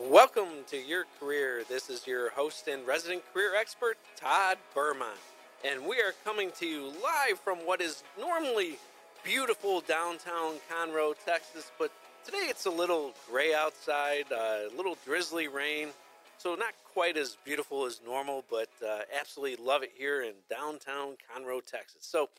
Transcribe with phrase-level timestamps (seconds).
[0.00, 1.64] Welcome to Your Career.
[1.68, 5.18] This is your host and resident career expert, Todd Bermont.
[5.66, 8.78] And we are coming to you live from what is normally
[9.22, 11.92] beautiful downtown Conroe, Texas, but
[12.24, 15.88] today it's a little gray outside, uh, a little drizzly rain.
[16.38, 21.16] So, not quite as beautiful as normal, but uh, absolutely love it here in downtown
[21.30, 22.00] Conroe, Texas.
[22.00, 22.30] So,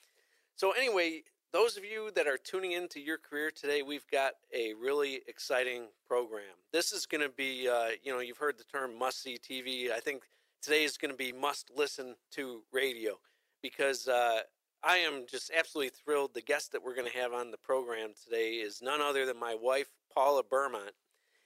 [0.56, 1.22] so anyway,
[1.54, 5.84] those of you that are tuning into your career today, we've got a really exciting
[6.08, 6.58] program.
[6.72, 9.92] This is going to be, uh, you know, you've heard the term must see TV.
[9.92, 10.24] I think
[10.64, 13.20] today is going to be must listen to radio
[13.62, 14.40] because uh,
[14.84, 16.34] I am just absolutely thrilled.
[16.34, 19.40] The guest that we're going to have on the program today is none other than
[19.40, 20.94] my wife, Paula Bermont.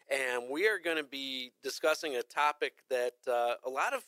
[0.09, 4.03] And we are going to be discussing a topic that uh, a lot of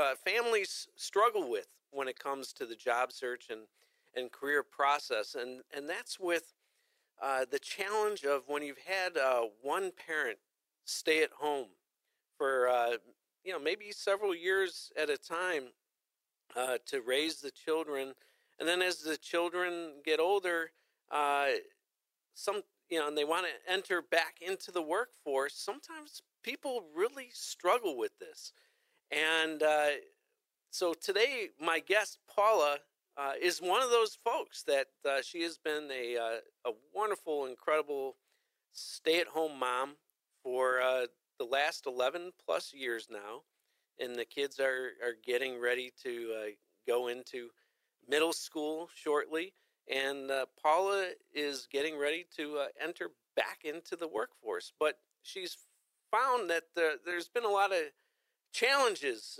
[0.00, 3.60] uh, families struggle with when it comes to the job search and
[4.16, 6.54] and career process, and and that's with
[7.22, 10.38] uh, the challenge of when you've had uh, one parent
[10.84, 11.68] stay at home
[12.36, 12.96] for uh,
[13.44, 15.64] you know maybe several years at a time
[16.56, 18.12] uh, to raise the children,
[18.58, 20.70] and then as the children get older,
[21.10, 21.46] uh,
[22.34, 25.54] some you know and they want to enter back into the workforce.
[25.54, 28.52] Sometimes people really struggle with this,
[29.10, 29.88] and uh,
[30.70, 32.78] so today my guest Paula
[33.16, 37.46] uh, is one of those folks that uh, she has been a, uh, a wonderful,
[37.46, 38.16] incredible
[38.72, 39.96] stay at home mom
[40.42, 41.06] for uh,
[41.38, 43.42] the last 11 plus years now.
[44.00, 46.46] And the kids are, are getting ready to uh,
[46.86, 47.50] go into
[48.08, 49.52] middle school shortly.
[49.92, 54.72] And uh, Paula is getting ready to enter back into the workforce.
[54.80, 55.58] But she's
[56.10, 57.82] found that the, there's been a lot of
[58.54, 59.38] challenges,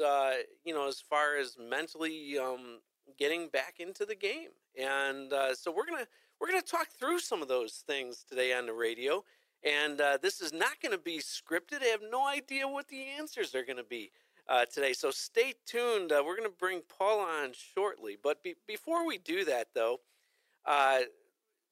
[0.64, 2.80] you know, as far as mentally um,
[3.18, 4.50] getting back into the game.
[4.78, 6.06] And uh, so we're gonna
[6.40, 9.24] we're gonna talk through some of those things today on the radio.
[9.64, 11.82] And uh, this is not going to be scripted.
[11.82, 14.10] I have no idea what the answers are going to be
[14.48, 14.92] uh, today.
[14.92, 16.10] So stay tuned.
[16.10, 18.18] Uh, we're going to bring Paul on shortly.
[18.20, 20.00] But be- before we do that, though,
[20.66, 21.00] uh,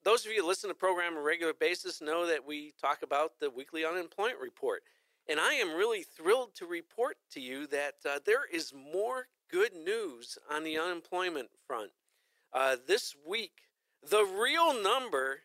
[0.03, 2.73] those of you who listen to the program on a regular basis know that we
[2.79, 4.83] talk about the weekly unemployment report.
[5.29, 9.75] And I am really thrilled to report to you that uh, there is more good
[9.75, 11.91] news on the unemployment front.
[12.53, 13.63] Uh, this week,
[14.09, 15.41] the real number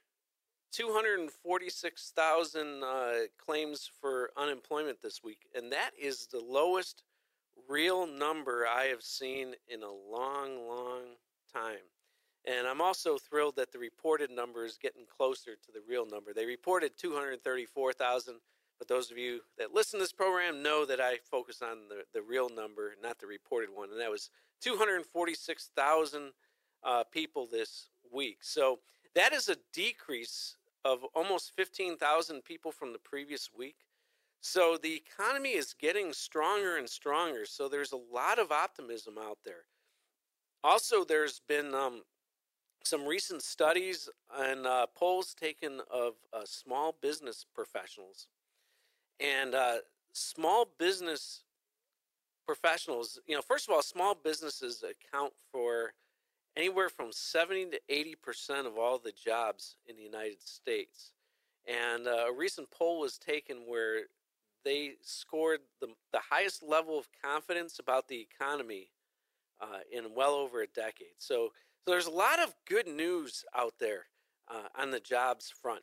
[0.72, 3.12] 246,000 uh,
[3.44, 7.02] claims for unemployment this week, and that is the lowest
[7.68, 11.16] real number I have seen in a long, long
[11.52, 11.90] time.
[12.44, 16.32] And I'm also thrilled that the reported number is getting closer to the real number.
[16.32, 18.36] They reported 234,000
[18.78, 22.04] but those of you that listen to this program know that I focus on the,
[22.12, 26.32] the real number, not the reported one, and that was 246,000
[26.84, 28.38] uh, people this week.
[28.42, 28.80] So
[29.14, 33.76] that is a decrease of almost 15,000 people from the previous week.
[34.40, 37.44] So the economy is getting stronger and stronger.
[37.46, 39.64] So there's a lot of optimism out there.
[40.62, 42.02] Also, there's been um,
[42.84, 48.28] some recent studies and uh, polls taken of uh, small business professionals
[49.20, 49.76] and uh,
[50.12, 51.42] small business
[52.46, 55.92] professionals, you know, first of all, small businesses account for
[56.56, 61.12] anywhere from 70 to 80% of all the jobs in the United States.
[61.66, 64.02] And uh, a recent poll was taken where
[64.64, 68.90] they scored the, the highest level of confidence about the economy
[69.60, 71.16] uh, in well over a decade.
[71.18, 71.50] So,
[71.84, 74.06] so there's a lot of good news out there
[74.48, 75.82] uh, on the jobs front.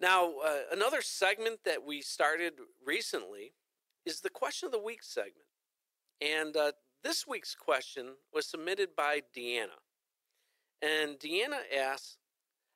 [0.00, 2.54] Now, uh, another segment that we started
[2.84, 3.52] recently
[4.06, 5.46] is the question of the week segment.
[6.20, 6.72] And uh,
[7.02, 9.78] this week's question was submitted by Deanna.
[10.82, 12.18] And Deanna asks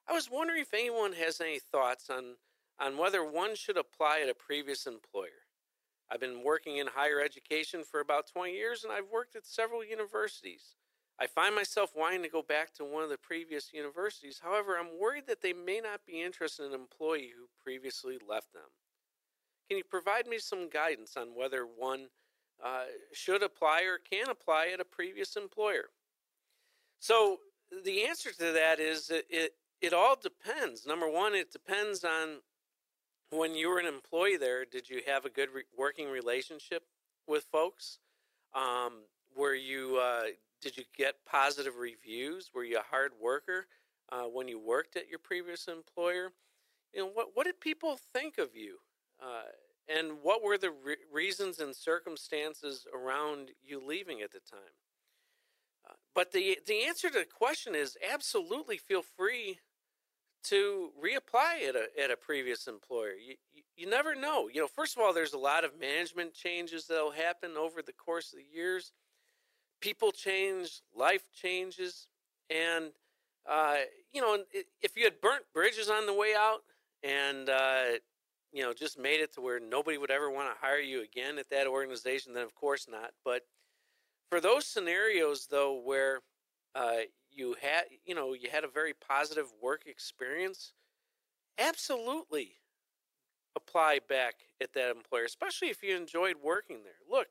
[0.09, 2.34] I was wondering if anyone has any thoughts on,
[2.81, 5.47] on whether one should apply at a previous employer.
[6.10, 9.84] I've been working in higher education for about 20 years, and I've worked at several
[9.84, 10.75] universities.
[11.22, 14.41] I find myself wanting to go back to one of the previous universities.
[14.43, 18.53] However, I'm worried that they may not be interested in an employee who previously left
[18.53, 18.71] them.
[19.69, 22.09] Can you provide me some guidance on whether one
[22.63, 25.91] uh, should apply or can apply at a previous employer?
[26.98, 27.39] So,
[27.84, 30.84] the answer to that is it, it, it all depends.
[30.84, 32.41] Number one, it depends on
[33.30, 36.83] when you were an employee there, did you have a good re- working relationship
[37.28, 38.01] with folks?
[38.54, 39.04] Um,
[39.36, 40.25] were you uh,
[40.62, 42.50] did you get positive reviews?
[42.54, 43.66] Were you a hard worker
[44.10, 46.30] uh, when you worked at your previous employer?
[46.94, 48.78] You know, what, what did people think of you?
[49.20, 49.50] Uh,
[49.88, 54.60] and what were the re- reasons and circumstances around you leaving at the time?
[55.88, 59.58] Uh, but the, the answer to the question is absolutely feel free
[60.44, 63.12] to reapply at a, at a previous employer.
[63.12, 64.48] You, you, you never know.
[64.53, 67.92] You know, first of all, there's a lot of management changes that'll happen over the
[67.92, 68.92] course of the years.
[69.82, 72.06] People change, life changes,
[72.48, 72.92] and
[73.46, 73.76] uh,
[74.12, 74.38] you know,
[74.80, 76.60] if you had burnt bridges on the way out
[77.02, 77.98] and uh,
[78.52, 81.38] you know just made it to where nobody would ever want to hire you again
[81.38, 83.10] at that organization, then of course not.
[83.24, 83.42] But
[84.30, 86.20] for those scenarios, though, where
[86.74, 90.72] uh, you had you know you had a very positive work experience
[91.58, 92.52] absolutely
[93.56, 97.28] apply back at that employer especially if you enjoyed working there look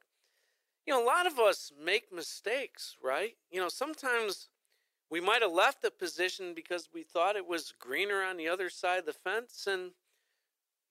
[0.85, 4.49] you know a lot of us make mistakes right you know sometimes
[5.09, 8.69] we might have left a position because we thought it was greener on the other
[8.69, 9.91] side of the fence and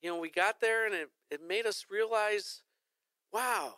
[0.03, 2.63] you know we got there and it, it made us realize
[3.33, 3.75] wow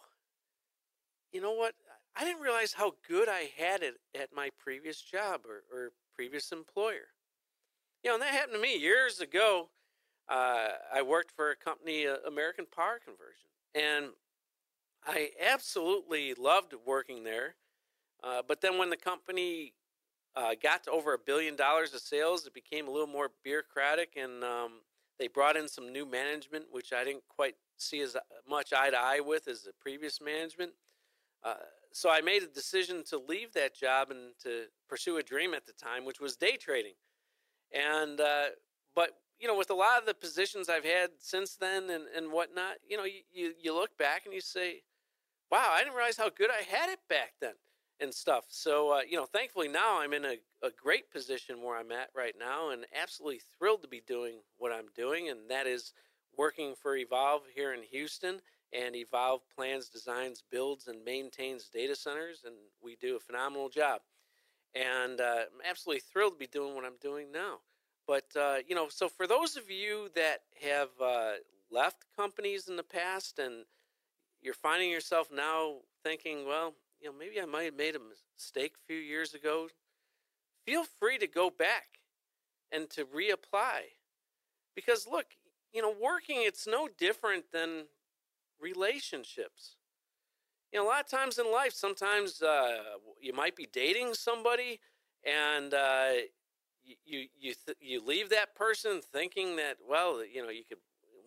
[1.32, 1.74] you know what
[2.14, 6.52] I didn't realize how good I had it at my previous job or, or previous
[6.52, 7.08] employer.
[8.04, 9.70] You know, and that happened to me years ago.
[10.28, 14.12] Uh, I worked for a company, uh, American Power Conversion, and
[15.06, 17.56] I absolutely loved working there.
[18.22, 19.74] Uh, but then when the company
[20.36, 24.16] uh, got to over a billion dollars of sales, it became a little more bureaucratic,
[24.16, 24.80] and um,
[25.18, 28.90] they brought in some new management, which I didn't quite see as uh, much eye
[28.90, 30.72] to eye with as the previous management.
[31.44, 31.54] Uh,
[31.92, 35.66] so I made a decision to leave that job and to pursue a dream at
[35.66, 36.94] the time, which was day trading.
[37.72, 38.50] And uh,
[38.94, 39.10] but
[39.40, 42.76] you know, with a lot of the positions I've had since then and and whatnot,
[42.88, 44.82] you know, you you, you look back and you say,
[45.52, 47.54] "Wow, I didn't realize how good I had it back then."
[48.00, 48.46] And stuff.
[48.48, 52.08] So, uh, you know, thankfully now I'm in a, a great position where I'm at
[52.16, 55.28] right now and absolutely thrilled to be doing what I'm doing.
[55.28, 55.92] And that is
[56.36, 58.40] working for Evolve here in Houston
[58.72, 64.00] and Evolve plans, designs, builds, and maintains data centers, and we do a phenomenal job.
[64.74, 67.58] And uh, I'm absolutely thrilled to be doing what I'm doing now.
[68.06, 71.32] But uh, you know, so for those of you that have uh,
[71.70, 73.64] left companies in the past, and
[74.42, 78.00] you're finding yourself now thinking, well, you know, maybe I might have made a
[78.36, 79.68] mistake a few years ago.
[80.66, 82.00] Feel free to go back
[82.70, 83.94] and to reapply,
[84.74, 85.26] because look,
[85.72, 87.84] you know, working it's no different than
[88.60, 89.76] relationships.
[90.72, 92.78] You know, a lot of times in life, sometimes uh,
[93.20, 94.80] you might be dating somebody,
[95.24, 96.12] and uh,
[97.04, 100.78] you you th- you leave that person thinking that well, you know, you could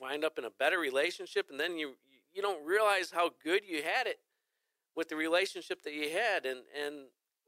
[0.02, 1.96] wind up in a better relationship, and then you
[2.36, 4.20] you don't realize how good you had it
[4.96, 6.96] with the relationship that you had, and and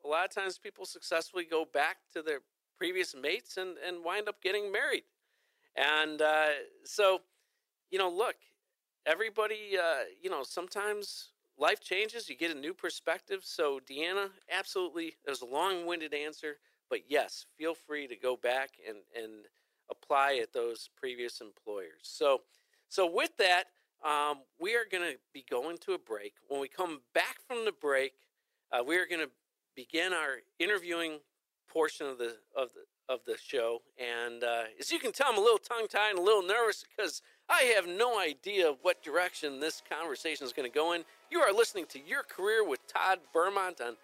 [0.06, 2.40] a lot of times people successfully go back to their
[2.78, 5.04] previous mates and and wind up getting married,
[5.76, 6.50] and uh,
[6.86, 7.22] so
[7.92, 8.36] you know, look,
[9.06, 12.30] everybody, uh, you know, sometimes life changes.
[12.30, 13.42] You get a new perspective.
[13.44, 16.58] So, Deanna, absolutely, there's a long winded answer.
[16.90, 19.46] But yes, feel free to go back and, and
[19.92, 22.04] apply at those previous employers.
[22.04, 22.42] So,
[22.90, 23.66] so with that,
[24.06, 26.34] um, we are going to be going to a break.
[26.48, 28.14] When we come back from the break,
[28.72, 29.32] uh, we are going to
[29.76, 31.20] begin our interviewing
[31.72, 33.82] portion of the of the of the show.
[33.98, 36.84] And uh, as you can tell, I'm a little tongue tied and a little nervous
[36.96, 41.06] because I have no idea what direction this conversation is going to go in.
[41.32, 43.96] You are listening to Your Career with Todd Bermont on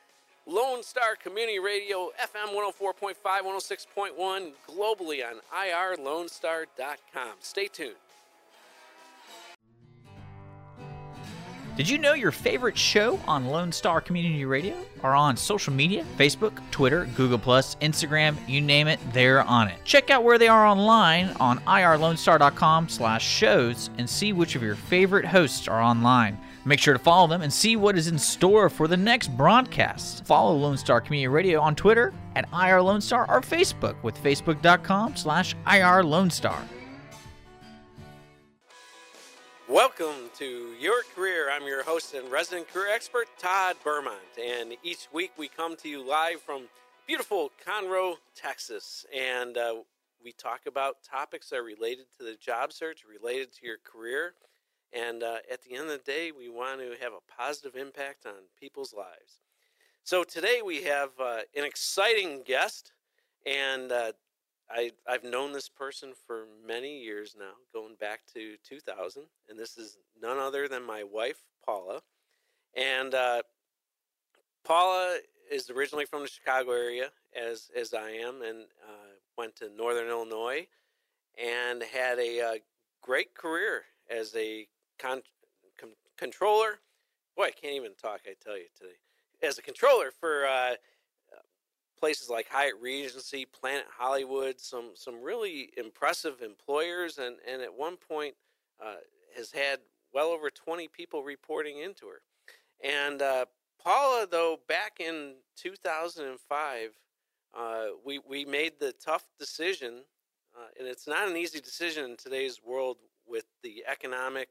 [0.45, 7.31] Lone Star Community Radio, FM 104.5, 106.1, globally on irlonestar.com.
[7.39, 7.95] Stay tuned.
[11.75, 16.05] Did you know your favorite show on Lone Star Community Radio are on social media?
[16.19, 19.79] Facebook, Twitter, Google, Instagram, you name it, they're on it.
[19.83, 24.75] Check out where they are online on irlonestar.com slash shows and see which of your
[24.75, 26.37] favorite hosts are online.
[26.63, 30.27] Make sure to follow them and see what is in store for the next broadcast.
[30.27, 35.15] Follow Lone Star Community Radio on Twitter at IR Lone Star or Facebook with facebook.com
[35.15, 36.63] slash IR Lone Star.
[39.73, 41.49] Welcome to Your Career.
[41.51, 44.19] I'm your host and resident career expert, Todd Bermont.
[44.39, 46.65] And each week we come to you live from
[47.07, 49.03] beautiful Conroe, Texas.
[49.11, 49.77] And uh,
[50.23, 54.35] we talk about topics that are related to the job search, related to your career.
[54.93, 58.27] And uh, at the end of the day, we want to have a positive impact
[58.27, 59.39] on people's lives.
[60.03, 62.91] So today we have uh, an exciting guest.
[63.47, 64.11] And uh,
[64.73, 69.77] I, I've known this person for many years now, going back to 2000, and this
[69.77, 72.01] is none other than my wife, Paula.
[72.75, 73.43] And uh,
[74.63, 75.19] Paula
[75.51, 80.07] is originally from the Chicago area, as as I am, and uh, went to Northern
[80.07, 80.67] Illinois,
[81.41, 82.53] and had a uh,
[83.01, 85.21] great career as a con-
[86.17, 86.79] controller.
[87.37, 88.21] Boy, I can't even talk.
[88.25, 88.95] I tell you today,
[89.43, 90.75] as a controller for uh,
[92.03, 97.95] places like Hyatt Regency, Planet Hollywood, some some really impressive employers, and and at one
[97.95, 98.35] point
[98.83, 98.95] uh,
[99.37, 99.79] has had
[100.13, 102.21] well over 20 people reporting into her.
[102.83, 103.45] And uh,
[103.81, 106.89] Paula, though, back in 2005,
[107.57, 110.03] uh, we we made the tough decision,
[110.57, 114.49] uh, and it's not an easy decision in today's world with the economic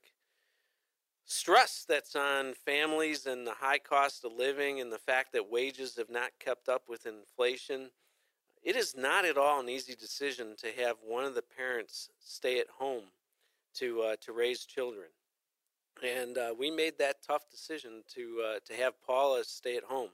[1.24, 5.96] stress that's on families and the high cost of living and the fact that wages
[5.96, 7.90] have not kept up with inflation.
[8.62, 12.60] It is not at all an easy decision to have one of the parents stay
[12.60, 13.04] at home
[13.74, 15.08] to uh, to raise children,
[16.02, 20.10] and uh, we made that tough decision to uh, to have Paula stay at home.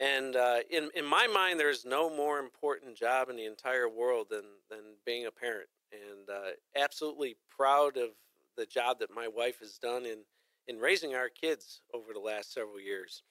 [0.00, 4.26] And uh, in in my mind, there's no more important job in the entire world
[4.30, 8.10] than than being a parent, and uh, absolutely proud of
[8.56, 10.18] the job that my wife has done in
[10.68, 13.22] in raising our kids over the last several years.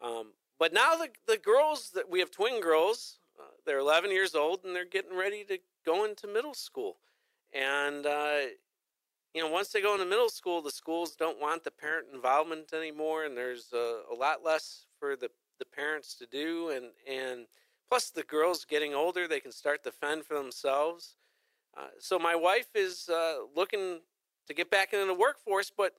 [0.00, 4.34] Um, but now the, the girls that we have twin girls, uh, they're 11 years
[4.34, 6.96] old and they're getting ready to go into middle school.
[7.52, 8.38] And, uh,
[9.34, 12.72] you know, once they go into middle school, the schools don't want the parent involvement
[12.72, 16.70] anymore, and there's a, a lot less for the, the parents to do.
[16.70, 17.46] And, and
[17.88, 21.16] plus, the girls getting older, they can start to fend for themselves.
[21.76, 24.00] Uh, so, my wife is uh, looking
[24.46, 25.94] to get back into the workforce, but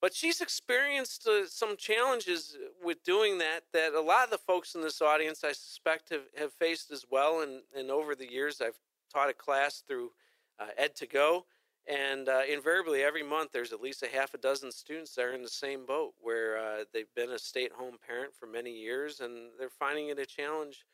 [0.00, 4.74] but she's experienced uh, some challenges with doing that that a lot of the folks
[4.74, 7.40] in this audience, I suspect, have, have faced as well.
[7.42, 8.78] And, and over the years, I've
[9.12, 10.12] taught a class through
[10.58, 11.42] uh, Ed2Go.
[11.86, 15.32] And uh, invariably, every month, there's at least a half a dozen students that are
[15.32, 18.70] in the same boat where uh, they've been a stay at home parent for many
[18.70, 20.84] years and they're finding it a challenge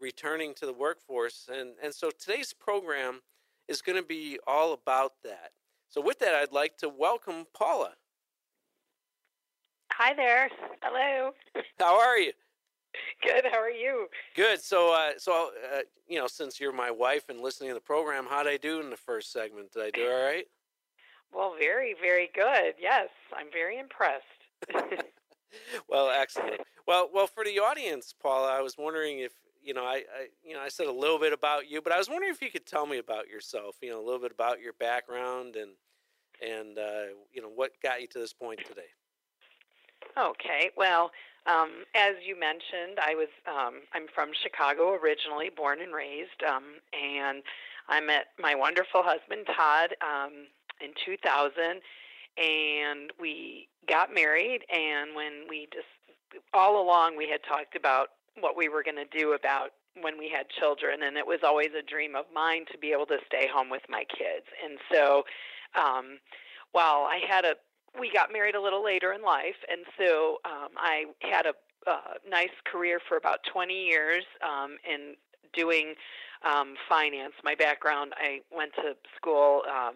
[0.00, 1.48] returning to the workforce.
[1.52, 3.20] And, and so today's program
[3.68, 5.50] is going to be all about that.
[5.88, 7.92] So, with that, I'd like to welcome Paula.
[9.98, 10.50] Hi there.
[10.82, 11.30] Hello.
[11.78, 12.32] How are you?
[13.22, 13.46] Good.
[13.50, 14.08] How are you?
[14.34, 14.60] Good.
[14.60, 18.26] So, uh, so uh, you know, since you're my wife and listening to the program,
[18.28, 19.72] how did I do in the first segment?
[19.72, 20.44] Did I do all right?
[21.32, 22.74] Well, very, very good.
[22.78, 24.24] Yes, I'm very impressed.
[25.88, 26.60] well, excellent.
[26.86, 30.52] Well, well, for the audience, Paula, I was wondering if you know, I, I, you
[30.52, 32.66] know, I said a little bit about you, but I was wondering if you could
[32.66, 33.76] tell me about yourself.
[33.80, 35.70] You know, a little bit about your background and
[36.46, 38.90] and uh, you know what got you to this point today.
[40.18, 40.70] Okay.
[40.76, 41.10] Well,
[41.46, 46.80] um, as you mentioned, I was um, I'm from Chicago originally, born and raised, um,
[46.92, 47.42] and
[47.88, 50.48] I met my wonderful husband Todd um,
[50.80, 51.80] in 2000,
[52.38, 54.62] and we got married.
[54.72, 55.86] And when we just
[56.52, 58.08] all along we had talked about
[58.40, 59.70] what we were going to do about
[60.00, 63.06] when we had children, and it was always a dream of mine to be able
[63.06, 64.46] to stay home with my kids.
[64.64, 65.24] And so,
[65.78, 66.18] um,
[66.72, 67.54] while I had a
[67.98, 71.54] we got married a little later in life, and so um, I had a
[71.86, 75.14] uh, nice career for about 20 years um, in
[75.52, 75.94] doing
[76.44, 77.34] um, finance.
[77.44, 79.94] My background, I went to school, um,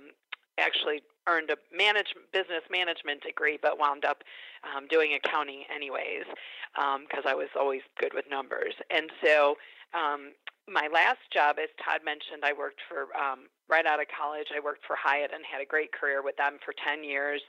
[0.59, 4.23] actually earned a management business management degree, but wound up
[4.65, 6.25] um, doing accounting anyways
[6.75, 8.75] because um, I was always good with numbers.
[8.91, 9.57] And so
[9.95, 10.33] um,
[10.69, 14.49] my last job, as Todd mentioned, I worked for um, right out of college.
[14.55, 17.43] I worked for Hyatt and had a great career with them for 10 years.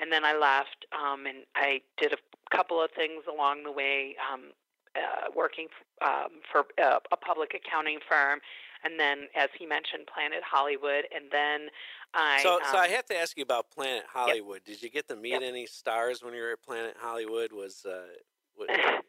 [0.00, 4.16] And then I left um, and I did a couple of things along the way,
[4.32, 4.52] um,
[4.96, 5.68] uh, working
[6.04, 8.40] um, for uh, a public accounting firm.
[8.84, 11.04] And then, as he mentioned, Planet Hollywood.
[11.14, 11.68] And then
[12.12, 12.42] I.
[12.42, 14.60] So, so I um, have to ask you about Planet Hollywood.
[14.66, 14.66] Yep.
[14.66, 15.42] Did you get to meet yep.
[15.42, 17.52] any stars when you were at Planet Hollywood?
[17.52, 17.86] Was.
[17.86, 18.02] Uh,
[18.54, 18.68] what,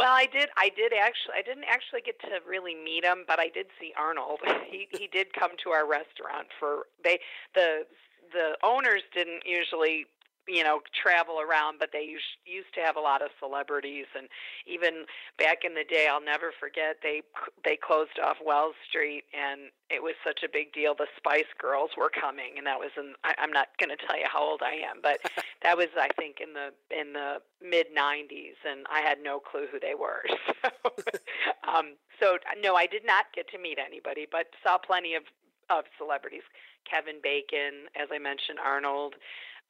[0.00, 0.48] Well, I did.
[0.56, 1.34] I did actually.
[1.36, 4.40] I didn't actually get to really meet him, but I did see Arnold.
[4.70, 7.20] he he did come to our restaurant for they
[7.54, 7.84] the
[8.32, 10.06] the owners didn't usually
[10.48, 14.28] you know travel around but they used used to have a lot of celebrities and
[14.66, 15.04] even
[15.38, 17.22] back in the day I'll never forget they
[17.64, 21.90] they closed off Wells Street and it was such a big deal the Spice Girls
[21.96, 24.62] were coming and that was in I, I'm not going to tell you how old
[24.62, 25.20] I am but
[25.62, 29.66] that was I think in the in the mid 90s and I had no clue
[29.70, 30.22] who they were
[30.64, 30.70] so
[31.68, 35.24] um so no I did not get to meet anybody but saw plenty of
[35.68, 36.42] of celebrities.
[36.88, 39.14] Kevin Bacon as I mentioned Arnold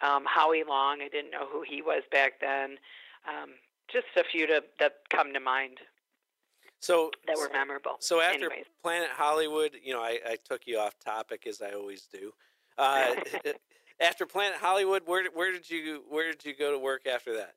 [0.02, 1.00] um, Howie Long.
[1.02, 2.78] I didn't know who he was back then.
[3.28, 3.50] Um,
[3.92, 5.78] just a few to, that come to mind.
[6.80, 7.97] So that were memorable.
[8.00, 8.64] So after Anyways.
[8.83, 12.33] Planet Hollywood, you know, I, I, took you off topic as I always do.
[12.78, 13.14] Uh,
[14.00, 17.57] after Planet Hollywood, where where did you where did you go to work after that?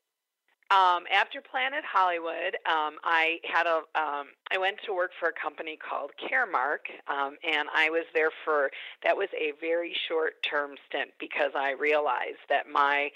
[0.70, 5.32] Um, after Planet Hollywood, um, I had a um, I went to work for a
[5.32, 8.70] company called Caremark, um, and I was there for
[9.02, 13.10] that was a very short term stint because I realized that my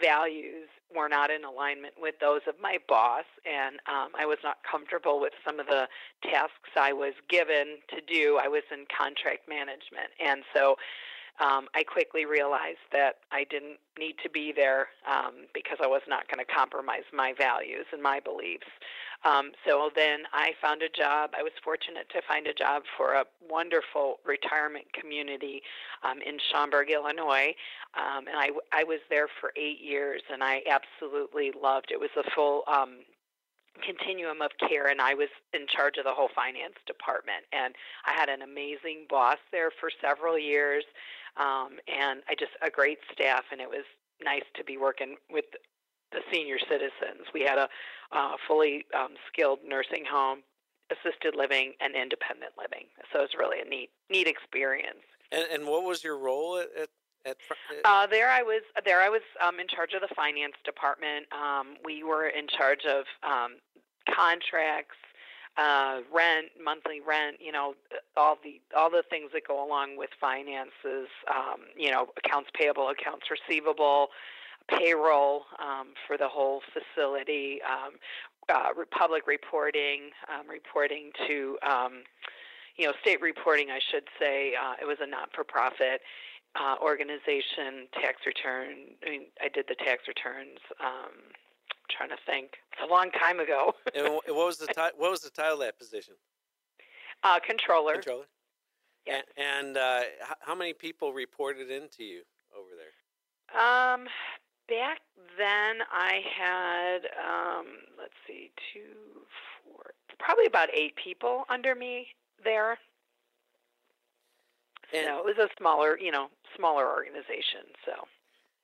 [0.00, 4.58] values were not in alignment with those of my boss, and um, I was not
[4.62, 5.88] comfortable with some of the
[6.22, 8.38] tasks I was given to do.
[8.42, 10.76] I was in contract management, and so
[11.40, 16.02] um, I quickly realized that I didn't need to be there um, because I was
[16.08, 18.68] not going to compromise my values and my beliefs.
[19.24, 21.30] Um, so then I found a job.
[21.38, 25.62] I was fortunate to find a job for a wonderful retirement community
[26.02, 27.54] um, in Schaumburg, Illinois,
[27.94, 31.94] um, and I, I was there for eight years, and I absolutely loved it.
[31.94, 33.04] It was a full um,
[33.80, 37.74] continuum of care and I was in charge of the whole finance department and
[38.04, 40.84] I had an amazing boss there for several years
[41.36, 43.84] um, and I just a great staff and it was
[44.22, 45.46] nice to be working with
[46.12, 47.26] the senior citizens.
[47.32, 47.68] We had a
[48.12, 50.40] uh, fully um, skilled nursing home,
[50.90, 52.86] assisted living, and independent living.
[53.12, 55.04] So it was really a neat neat experience.
[55.30, 56.88] And, and what was your role at, at
[57.24, 57.36] at,
[57.84, 61.26] uh, there I was there I was um, in charge of the finance department.
[61.32, 63.58] Um, we were in charge of um,
[64.10, 64.98] contracts,
[65.56, 67.74] uh, rent, monthly rent, you know,
[68.16, 71.08] all the all the things that go along with finances.
[71.28, 74.08] Um, you know, accounts payable, accounts receivable,
[74.68, 77.92] payroll um, for the whole facility, um,
[78.48, 82.02] uh, public reporting, um, reporting to, um,
[82.76, 84.54] you know, state reporting, I should say.
[84.54, 86.00] Uh, it was a not for profit
[86.56, 88.96] uh, organization, tax return.
[89.06, 90.58] I mean, I did the tax returns.
[90.80, 91.32] Um,
[91.96, 92.58] trying to think.
[92.72, 93.74] It's a long time ago.
[93.94, 96.14] and what was the ti- what was the title of that position?
[97.22, 97.94] Uh, controller.
[97.94, 98.24] Controller.
[99.06, 99.20] Yeah.
[99.36, 100.00] And, and uh,
[100.40, 102.22] how many people reported into you
[102.56, 102.92] over there?
[103.52, 104.06] Um,
[104.68, 105.00] back
[105.36, 107.66] then I had um,
[107.98, 109.22] let's see, two,
[109.64, 112.08] four, probably about eight people under me
[112.44, 112.78] there.
[114.94, 117.72] And, so it was a smaller, you know, smaller organization.
[117.84, 117.92] So.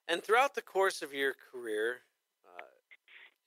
[0.09, 1.99] And throughout the course of your career,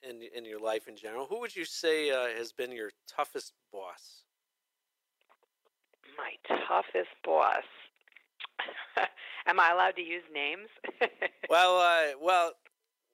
[0.07, 3.53] and in your life in general, who would you say uh, has been your toughest
[3.71, 4.23] boss?
[6.17, 7.63] My toughest boss.
[9.47, 10.67] Am I allowed to use names?
[11.49, 12.53] well, uh, well,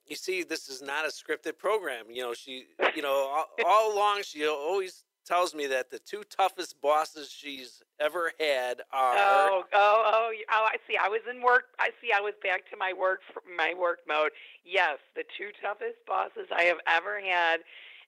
[0.06, 2.06] you see, this is not a scripted program.
[2.10, 6.24] You know, she, you know, all, all along she always tells me that the two
[6.24, 9.16] toughest bosses she's ever had are.
[9.18, 10.68] Oh, oh, oh, oh!
[10.72, 10.98] I see.
[11.02, 11.66] I was in work.
[11.80, 12.12] I see.
[12.16, 13.20] I was back to my work,
[13.58, 14.32] my work mode.
[14.64, 17.58] Yes, the two toughest bosses I have ever had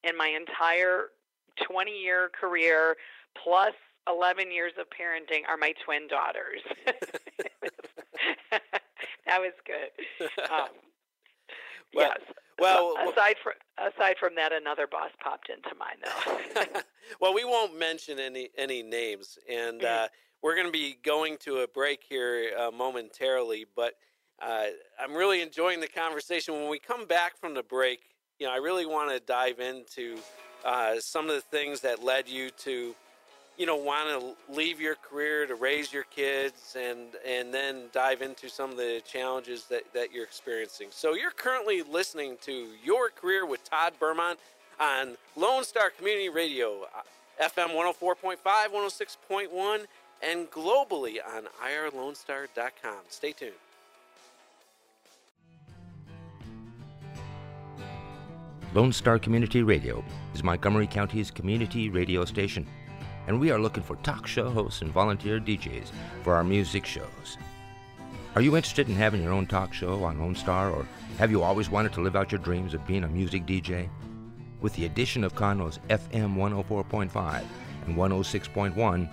[0.04, 1.10] in my entire
[1.68, 2.96] twenty-year career,
[3.44, 3.74] plus
[4.08, 6.62] 11 years of parenting are my twin daughters.
[8.52, 9.92] that was good.
[10.52, 10.70] Um,
[11.94, 12.20] well, yes.
[12.60, 13.54] Well, aside from
[13.88, 16.82] aside from that, another boss popped into mind though.
[17.20, 20.06] well, we won't mention any any names, and mm-hmm.
[20.06, 20.08] uh,
[20.42, 23.66] we're going to be going to a break here uh, momentarily.
[23.76, 23.96] But
[24.42, 24.68] uh,
[25.02, 26.54] I'm really enjoying the conversation.
[26.54, 28.00] When we come back from the break,
[28.40, 30.18] you know, I really want to dive into
[30.64, 32.96] uh, some of the things that led you to
[33.60, 38.22] you know want to leave your career to raise your kids and and then dive
[38.22, 40.88] into some of the challenges that, that you're experiencing.
[40.92, 44.40] So you're currently listening to your career with todd bermont
[44.80, 49.86] on lone star community radio uh, fm 104.5 106.1
[50.24, 53.52] and globally on irlonestar.com stay tuned.
[58.76, 60.04] Lone Star Community Radio
[60.36, 62.68] is Montgomery County's community radio station
[63.30, 65.92] and we are looking for talk show hosts and volunteer DJs
[66.24, 67.38] for our music shows.
[68.34, 70.88] Are you interested in having your own talk show on Lone Star, or
[71.20, 73.88] have you always wanted to live out your dreams of being a music DJ?
[74.62, 77.44] With the addition of Conroe's FM 104.5
[77.86, 79.10] and 106.1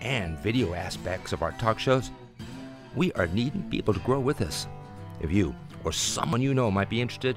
[0.00, 2.12] and video aspects of our talk shows,
[2.94, 4.68] we are needing people to grow with us.
[5.20, 5.52] If you
[5.82, 7.36] or someone you know might be interested,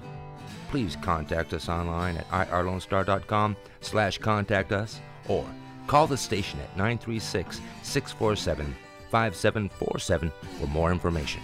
[0.69, 5.43] please contact us online at irlonestar.com slash contact us or
[5.89, 8.75] Call the station at 936 647
[9.09, 11.41] 5747 for more information.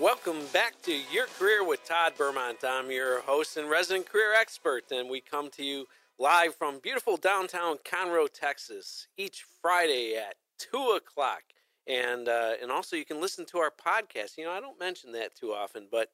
[0.00, 2.64] Welcome back to Your Career with Todd Bermont.
[2.64, 5.84] I'm your host and resident career expert, and we come to you
[6.18, 11.42] live from beautiful downtown Conroe, Texas, each Friday at 2 o'clock.
[11.86, 14.38] And, uh, and also, you can listen to our podcast.
[14.38, 16.08] You know, I don't mention that too often, but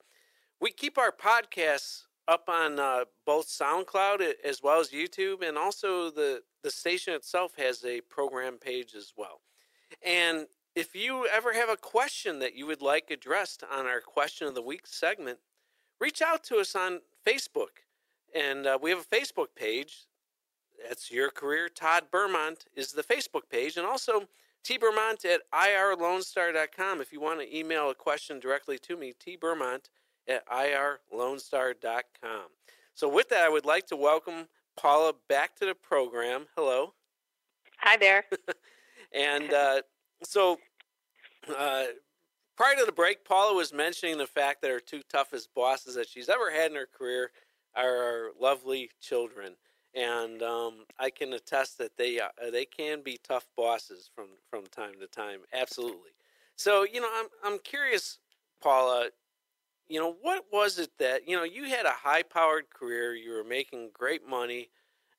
[0.60, 6.10] we keep our podcasts up on uh, both SoundCloud as well as YouTube, and also
[6.10, 9.40] the the station itself has a program page as well.
[10.04, 14.46] And if you ever have a question that you would like addressed on our question
[14.46, 15.38] of the week segment,
[15.98, 17.82] reach out to us on Facebook,
[18.34, 20.06] and uh, we have a Facebook page.
[20.88, 21.68] That's your career.
[21.68, 24.28] Todd Bermont is the Facebook page, and also
[24.62, 29.88] tbermont at irlonestar.com if you want to email a question directly to me, tbermont
[30.30, 32.46] at irlonestar.com.
[32.94, 36.46] So, with that, I would like to welcome Paula back to the program.
[36.56, 36.94] Hello.
[37.78, 38.24] Hi there.
[39.12, 39.82] and uh,
[40.22, 40.58] so,
[41.56, 41.84] uh,
[42.56, 46.08] prior to the break, Paula was mentioning the fact that her two toughest bosses that
[46.08, 47.30] she's ever had in her career
[47.74, 49.56] are our lovely children
[49.94, 54.66] and um, I can attest that they uh, they can be tough bosses from from
[54.66, 55.40] time to time.
[55.52, 56.10] Absolutely.
[56.56, 58.18] So you know, I'm I'm curious,
[58.62, 59.08] Paula.
[59.90, 63.14] You know, what was it that you know you had a high powered career?
[63.14, 64.70] You were making great money.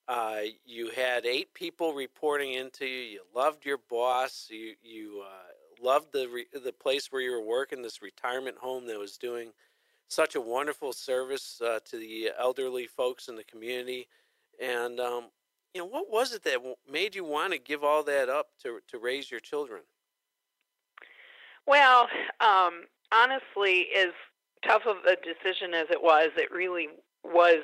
[0.08, 3.02] Uh, you had eight people reporting into you.
[3.02, 4.48] You loved your boss.
[4.50, 7.82] You you uh, loved the re- the place where you were working.
[7.82, 9.52] This retirement home that was doing
[10.08, 14.08] such a wonderful service uh, to the elderly folks in the community
[14.62, 15.26] and um,
[15.74, 18.80] you know, what was it that made you want to give all that up to
[18.90, 19.82] to raise your children?
[21.66, 22.08] Well,
[22.40, 24.14] um, honestly, as
[24.66, 26.88] tough of a decision as it was, it really
[27.24, 27.64] was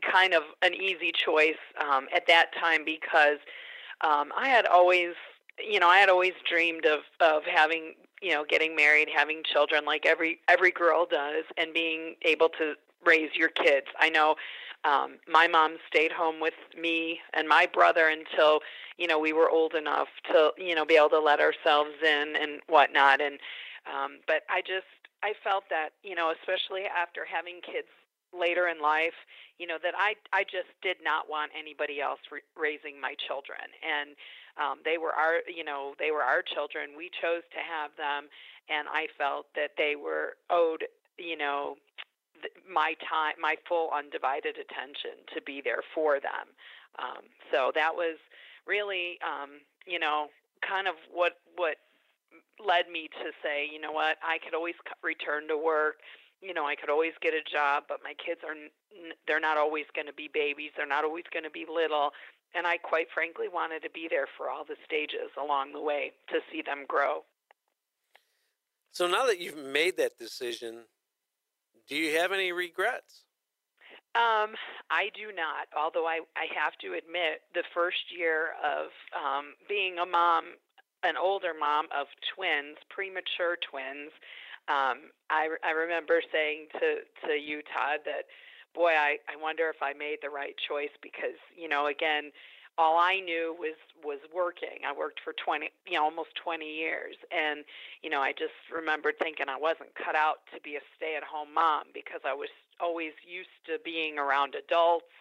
[0.00, 3.38] kind of an easy choice um, at that time because
[4.02, 5.14] um, I had always,
[5.58, 9.84] you know, I had always dreamed of of having, you know, getting married, having children,
[9.84, 13.86] like every every girl does, and being able to raise your kids.
[13.98, 14.36] I know
[14.84, 18.60] um, my mom stayed home with me and my brother until
[18.96, 22.34] you know we were old enough to you know be able to let ourselves in
[22.40, 23.20] and whatnot.
[23.20, 23.38] And
[23.86, 24.86] um, but I just
[25.22, 27.88] I felt that you know especially after having kids
[28.32, 29.16] later in life,
[29.58, 33.64] you know that I I just did not want anybody else re- raising my children,
[33.82, 34.16] and
[34.56, 36.96] um, they were our you know they were our children.
[36.96, 38.28] We chose to have them,
[38.68, 40.84] and I felt that they were owed
[41.18, 41.76] you know
[42.64, 46.56] my time, my full undivided attention to be there for them.
[46.98, 48.16] Um, so that was
[48.66, 50.28] really, um, you know,
[50.66, 51.76] kind of what what
[52.66, 55.96] led me to say, you know what, I could always return to work.
[56.40, 58.54] You know, I could always get a job, but my kids are
[59.26, 60.70] they're not always going to be babies.
[60.76, 62.10] They're not always going to be little.
[62.54, 66.12] And I quite frankly wanted to be there for all the stages along the way
[66.28, 67.24] to see them grow.
[68.92, 70.84] So now that you've made that decision,
[71.88, 73.24] do you have any regrets?
[74.14, 74.58] Um,
[74.90, 75.70] I do not.
[75.76, 80.58] Although I, I have to admit, the first year of um, being a mom,
[81.02, 84.12] an older mom of twins, premature twins,
[84.68, 88.30] um, I, I remember saying to, to you, Todd, that,
[88.74, 92.30] boy, I, I wonder if I made the right choice because, you know, again,
[92.78, 94.88] all I knew was was working.
[94.88, 97.64] I worked for 20, you know, almost 20 years and
[98.00, 101.92] you know, I just remembered thinking I wasn't cut out to be a stay-at-home mom
[101.92, 102.48] because I was
[102.80, 105.12] always used to being around adults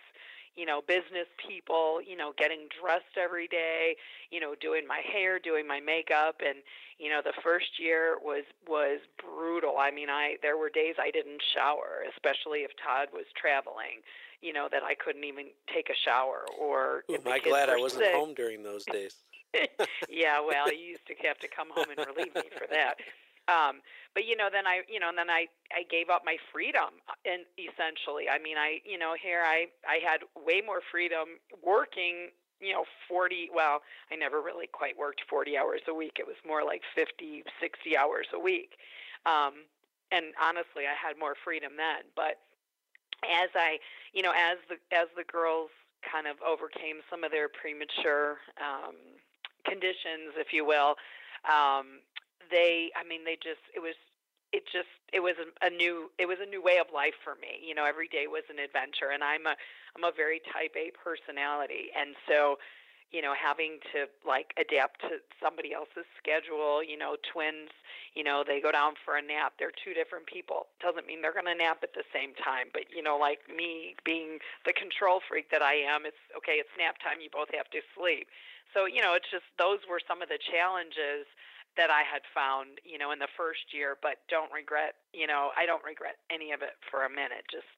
[0.56, 3.96] you know, business people, you know, getting dressed every day,
[4.32, 6.58] you know, doing my hair, doing my makeup and
[7.00, 9.78] you know, the first year was was brutal.
[9.80, 14.04] I mean, I there were days I didn't shower, especially if Todd was traveling,
[14.42, 18.04] you know, that I couldn't even take a shower or Am I glad I wasn't
[18.04, 18.14] sick.
[18.14, 19.16] home during those days.
[20.10, 22.96] yeah, well, you used to have to come home and relieve me for that.
[23.50, 23.82] Um,
[24.14, 27.02] but you know, then I, you know, and then I, I gave up my freedom,
[27.10, 31.42] uh, and essentially, I mean, I, you know, here I, I had way more freedom
[31.66, 32.30] working,
[32.62, 33.50] you know, 40.
[33.54, 33.82] Well,
[34.12, 36.18] I never really quite worked 40 hours a week.
[36.20, 38.78] It was more like 50, 60 hours a week.
[39.26, 39.66] Um,
[40.12, 42.06] and honestly, I had more freedom then.
[42.16, 42.38] But
[43.26, 43.78] as I,
[44.14, 45.70] you know, as the as the girls
[46.06, 48.96] kind of overcame some of their premature um,
[49.66, 50.96] conditions, if you will.
[51.48, 52.04] Um,
[52.52, 53.96] they i mean they just it was
[54.52, 57.36] it just it was a, a new it was a new way of life for
[57.38, 59.56] me you know every day was an adventure and i'm a
[59.96, 62.58] i'm a very type a personality and so
[63.12, 67.70] you know having to like adapt to somebody else's schedule you know twins
[68.14, 71.34] you know they go down for a nap they're two different people doesn't mean they're
[71.34, 75.22] going to nap at the same time but you know like me being the control
[75.26, 78.28] freak that i am it's okay it's nap time you both have to sleep.
[78.74, 81.26] So you know it's just those were some of the challenges
[81.78, 85.52] that I had found, you know, in the first year, but don't regret, you know,
[85.58, 87.46] I don't regret any of it for a minute.
[87.52, 87.70] Just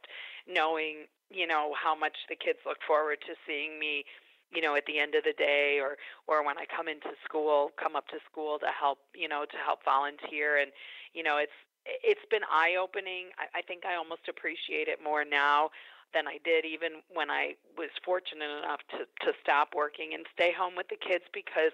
[0.48, 4.06] knowing, you know, how much the kids look forward to seeing me,
[4.52, 7.72] you know, at the end of the day or or when I come into school,
[7.82, 10.72] come up to school to help, you know, to help volunteer and
[11.14, 13.34] you know, it's it's been eye opening.
[13.38, 15.70] I, I think I almost appreciate it more now
[16.14, 20.52] than I did even when I was fortunate enough to to stop working and stay
[20.52, 21.72] home with the kids because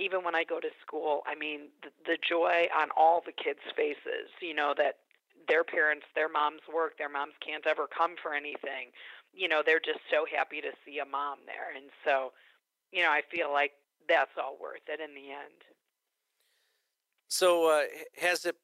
[0.00, 3.60] even when I go to school, I mean, the, the joy on all the kids'
[3.76, 4.96] faces, you know, that
[5.48, 8.90] their parents, their moms work, their moms can't ever come for anything.
[9.32, 11.76] You know, they're just so happy to see a mom there.
[11.76, 12.32] And so,
[12.92, 13.72] you know, I feel like
[14.08, 15.60] that's all worth it in the end.
[17.28, 17.82] So, uh,
[18.20, 18.56] has it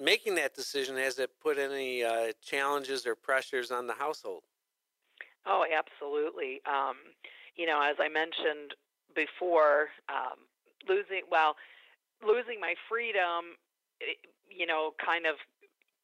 [0.00, 4.44] making that decision has it put any uh, challenges or pressures on the household?
[5.46, 6.60] Oh, absolutely.
[6.66, 6.96] Um,
[7.56, 8.74] you know, as I mentioned
[9.14, 10.47] before, um,
[10.88, 11.56] losing well,
[12.24, 13.56] losing my freedom,
[14.00, 15.36] eh, you know, kind of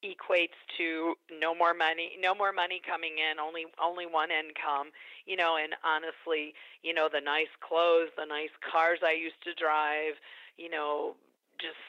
[0.04, 4.92] equates to no more money no more money coming in only only one income
[5.24, 9.54] you know and honestly you know the nice clothes the nice cars i used to
[9.56, 10.12] drive
[10.58, 11.16] you know
[11.56, 11.80] just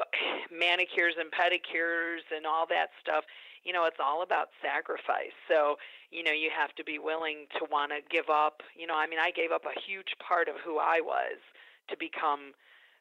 [0.50, 3.24] manicures and pedicures and all that stuff
[3.64, 5.36] you know it's all about sacrifice.
[5.46, 5.76] So
[6.10, 9.06] you know you have to be willing to want to give up you know i
[9.06, 11.40] mean i gave up a huge part of who i was
[11.88, 12.52] to become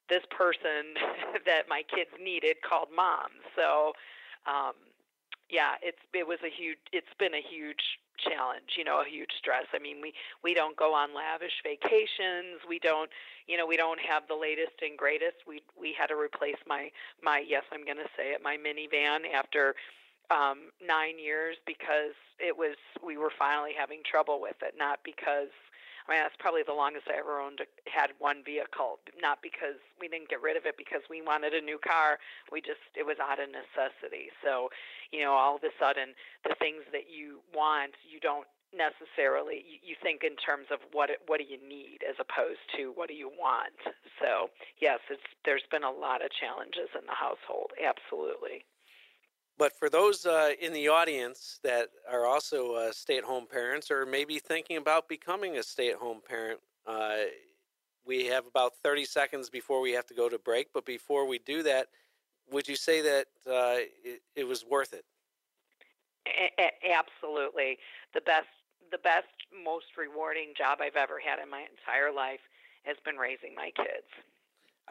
[0.10, 0.96] this person
[1.46, 3.94] that my kids needed called mom so
[4.48, 4.74] um
[5.50, 9.32] yeah it's it was a huge it's been a huge challenge, you know, a huge
[9.38, 9.66] stress.
[9.74, 10.14] I mean, we
[10.44, 12.62] we don't go on lavish vacations.
[12.68, 13.10] We don't,
[13.48, 15.44] you know, we don't have the latest and greatest.
[15.48, 16.90] We we had to replace my
[17.22, 19.76] my yes, I'm going to say it, my minivan after
[20.30, 25.52] um 9 years because it was we were finally having trouble with it, not because
[26.06, 27.62] I mean, that's probably the longest I ever owned.
[27.86, 31.62] Had one vehicle, not because we didn't get rid of it because we wanted a
[31.62, 32.18] new car.
[32.52, 34.34] We just it was out of necessity.
[34.44, 34.70] So,
[35.12, 39.64] you know, all of a sudden, the things that you want, you don't necessarily.
[39.68, 42.96] You, you think in terms of what it, what do you need as opposed to
[42.96, 43.76] what do you want.
[44.20, 47.76] So, yes, it's there's been a lot of challenges in the household.
[47.78, 48.64] Absolutely.
[49.62, 53.92] But for those uh, in the audience that are also uh, stay at home parents
[53.92, 57.18] or maybe thinking about becoming a stay at home parent, uh,
[58.04, 60.74] we have about 30 seconds before we have to go to break.
[60.74, 61.90] But before we do that,
[62.52, 65.06] would you say that uh, it, it, was worth it?
[66.26, 67.78] A- a- absolutely.
[68.16, 68.48] The best,
[68.90, 69.28] the best,
[69.64, 72.42] most rewarding job I've ever had in my entire life
[72.82, 74.10] has been raising my kids.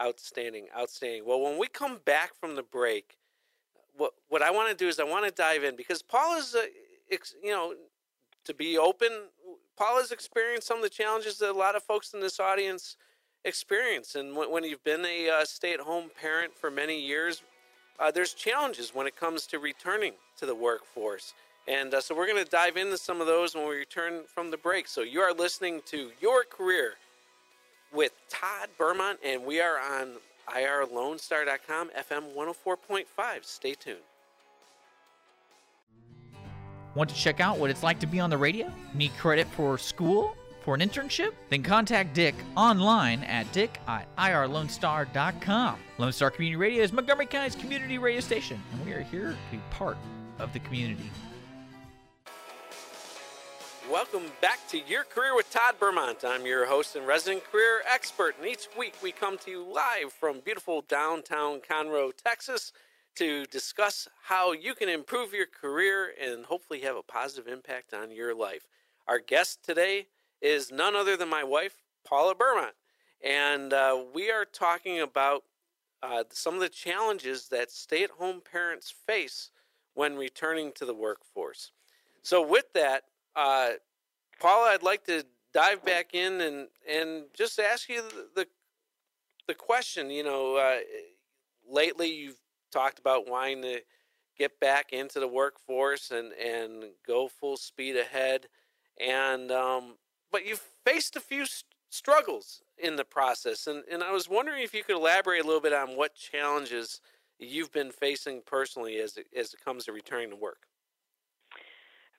[0.01, 1.25] Outstanding, outstanding.
[1.25, 3.17] Well, when we come back from the break,
[3.97, 6.55] what what I want to do is I want to dive in because Paul is,
[6.55, 6.61] uh,
[7.43, 7.73] you know,
[8.45, 9.09] to be open.
[9.77, 12.97] Paul has experienced some of the challenges that a lot of folks in this audience
[13.43, 17.41] experience, and when, when you've been a uh, stay-at-home parent for many years,
[17.99, 21.33] uh, there's challenges when it comes to returning to the workforce.
[21.67, 24.51] And uh, so we're going to dive into some of those when we return from
[24.51, 24.87] the break.
[24.87, 26.93] So you are listening to Your Career
[27.93, 30.13] with Todd Bermont, and we are on
[30.47, 33.05] irlonestar.com, FM 104.5.
[33.43, 33.97] Stay tuned.
[36.93, 38.71] Want to check out what it's like to be on the radio?
[38.93, 40.35] Need credit for school?
[40.63, 41.31] For an internship?
[41.49, 45.79] Then contact Dick online at dick at irlonestar.com.
[45.97, 49.37] Lone Star Community Radio is Montgomery County's community radio station, and we are here to
[49.51, 49.97] be part
[50.37, 51.09] of the community.
[53.91, 56.23] Welcome back to Your Career with Todd Bermont.
[56.23, 60.13] I'm your host and resident career expert, and each week we come to you live
[60.13, 62.71] from beautiful downtown Conroe, Texas,
[63.15, 68.11] to discuss how you can improve your career and hopefully have a positive impact on
[68.11, 68.65] your life.
[69.09, 70.07] Our guest today
[70.41, 71.75] is none other than my wife,
[72.05, 72.75] Paula Bermont,
[73.21, 75.43] and uh, we are talking about
[76.01, 79.49] uh, some of the challenges that stay at home parents face
[79.95, 81.73] when returning to the workforce.
[82.23, 83.03] So, with that,
[83.35, 83.69] uh,
[84.39, 88.47] Paula, I'd like to dive back in and and just ask you the the,
[89.47, 90.09] the question.
[90.09, 90.79] You know, uh,
[91.69, 92.39] lately you've
[92.71, 93.81] talked about wanting to
[94.37, 98.47] get back into the workforce and and go full speed ahead,
[98.99, 99.95] and um,
[100.31, 104.63] but you've faced a few st- struggles in the process, and and I was wondering
[104.63, 107.01] if you could elaborate a little bit on what challenges
[107.37, 110.67] you've been facing personally as it, as it comes to returning to work.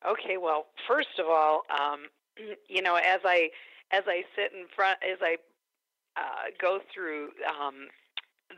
[0.08, 2.06] Okay, well, first of all, um,
[2.68, 3.50] you know, as I
[3.90, 5.36] as I sit in front, as I
[6.16, 7.88] uh, go through um,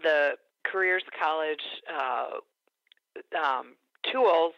[0.03, 2.39] the careers college uh,
[3.37, 3.75] um,
[4.11, 4.53] tools,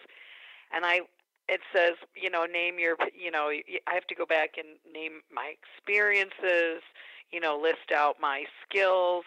[0.75, 1.01] and I
[1.49, 3.51] it says, you know, name your, you know,
[3.87, 6.83] I have to go back and name my experiences,
[7.31, 9.25] you know, list out my skills,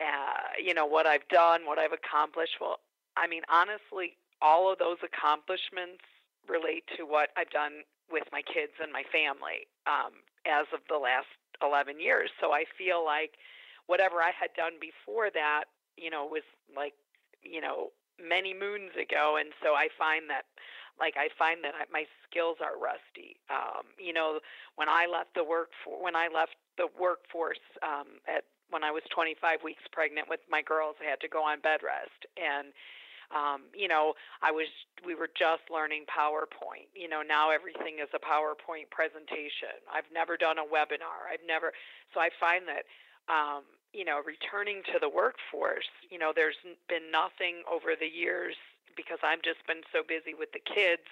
[0.00, 2.56] uh, you know, what I've done, what I've accomplished.
[2.60, 2.80] Well,
[3.16, 6.04] I mean, honestly, all of those accomplishments
[6.48, 10.96] relate to what I've done with my kids and my family um, as of the
[10.96, 11.28] last
[11.62, 12.30] 11 years.
[12.40, 13.36] So I feel like
[13.86, 15.64] whatever I had done before that,
[15.96, 16.94] you know, was like,
[17.42, 19.36] you know, many moons ago.
[19.38, 20.46] And so I find that,
[20.98, 23.36] like, I find that my skills are rusty.
[23.50, 24.40] Um, you know,
[24.76, 28.90] when I left the work for, when I left the workforce um, at when I
[28.90, 32.68] was 25 weeks pregnant with my girls, I had to go on bed rest and
[33.28, 34.68] Um, you know, I was
[35.04, 36.88] we were just learning PowerPoint.
[36.94, 39.76] You know, now everything is a PowerPoint presentation.
[39.92, 41.28] I've never done a webinar.
[41.28, 41.72] I've never
[42.14, 42.88] so I find that
[43.28, 46.56] um, you know, returning to the workforce, you know, there's
[46.88, 48.56] been nothing over the years
[48.96, 51.04] because I've just been so busy with the kids,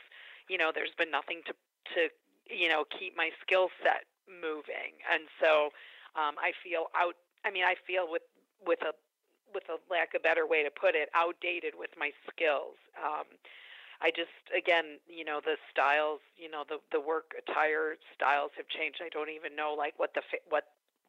[0.48, 1.52] you know, there's been nothing to
[1.94, 2.08] to
[2.50, 4.94] you know, keep my skill set moving.
[5.10, 5.74] And so
[6.14, 8.26] um, I feel out I mean, I feel with
[8.64, 8.92] with a
[9.54, 12.76] with a lack of better way to put it, outdated with my skills.
[12.98, 13.26] Um,
[14.00, 18.68] I just again, you know, the styles, you know, the the work attire styles have
[18.68, 19.00] changed.
[19.00, 20.64] I don't even know like what the what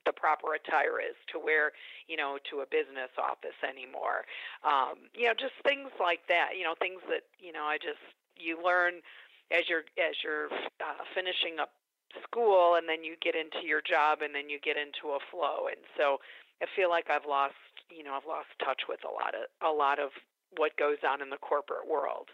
[0.07, 1.75] the proper attire is to wear,
[2.07, 4.23] you know, to a business office anymore.
[4.63, 6.55] Um, you know, just things like that.
[6.55, 7.99] You know, things that you know, I just
[8.39, 9.03] you learn
[9.51, 10.47] as you're as you're
[10.79, 11.75] uh, finishing up
[12.23, 15.67] school, and then you get into your job, and then you get into a flow.
[15.67, 16.23] And so,
[16.63, 19.73] I feel like I've lost, you know, I've lost touch with a lot of a
[19.75, 20.11] lot of
[20.55, 22.29] what goes on in the corporate world.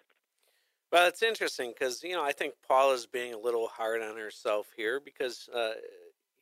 [0.92, 4.68] Well, it's interesting because you know I think Paula's being a little hard on herself
[4.76, 5.74] here because uh,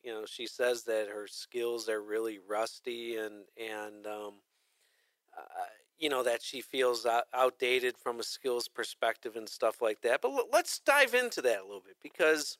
[0.02, 4.34] you know she says that her skills are really rusty and and um,
[5.36, 5.64] uh,
[5.98, 10.20] you know that she feels out, outdated from a skills perspective and stuff like that
[10.20, 12.58] but let's dive into that a little bit because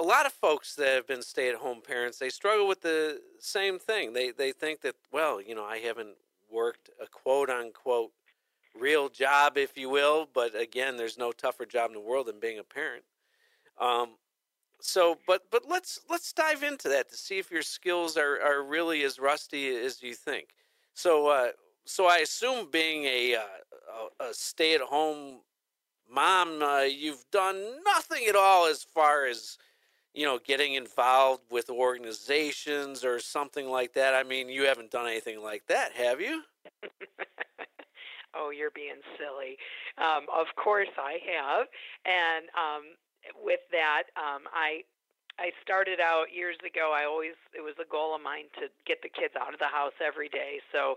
[0.00, 4.12] a lot of folks that have been stay-at-home parents they struggle with the same thing.
[4.12, 6.16] They they think that well you know i haven't
[6.50, 8.10] worked a quote unquote
[8.74, 12.40] real job if you will but again there's no tougher job in the world than
[12.40, 13.04] being a parent.
[13.78, 14.16] Um,
[14.80, 18.62] so but but let's let's dive into that to see if your skills are, are
[18.62, 20.48] really as rusty as you think.
[20.94, 21.48] So uh,
[21.84, 25.40] so i assume being a, uh, a, stay-at-home
[26.10, 29.58] mom uh, you've done nothing at all as far as
[30.14, 35.06] you know getting involved with organizations or something like that i mean you haven't done
[35.06, 36.42] anything like that have you
[38.34, 39.56] oh you're being silly
[39.98, 41.66] um, of course i have
[42.04, 42.84] and um,
[43.36, 44.82] with that, um, I
[45.38, 46.92] I started out years ago.
[46.94, 49.70] I always it was a goal of mine to get the kids out of the
[49.70, 50.60] house every day.
[50.72, 50.96] So,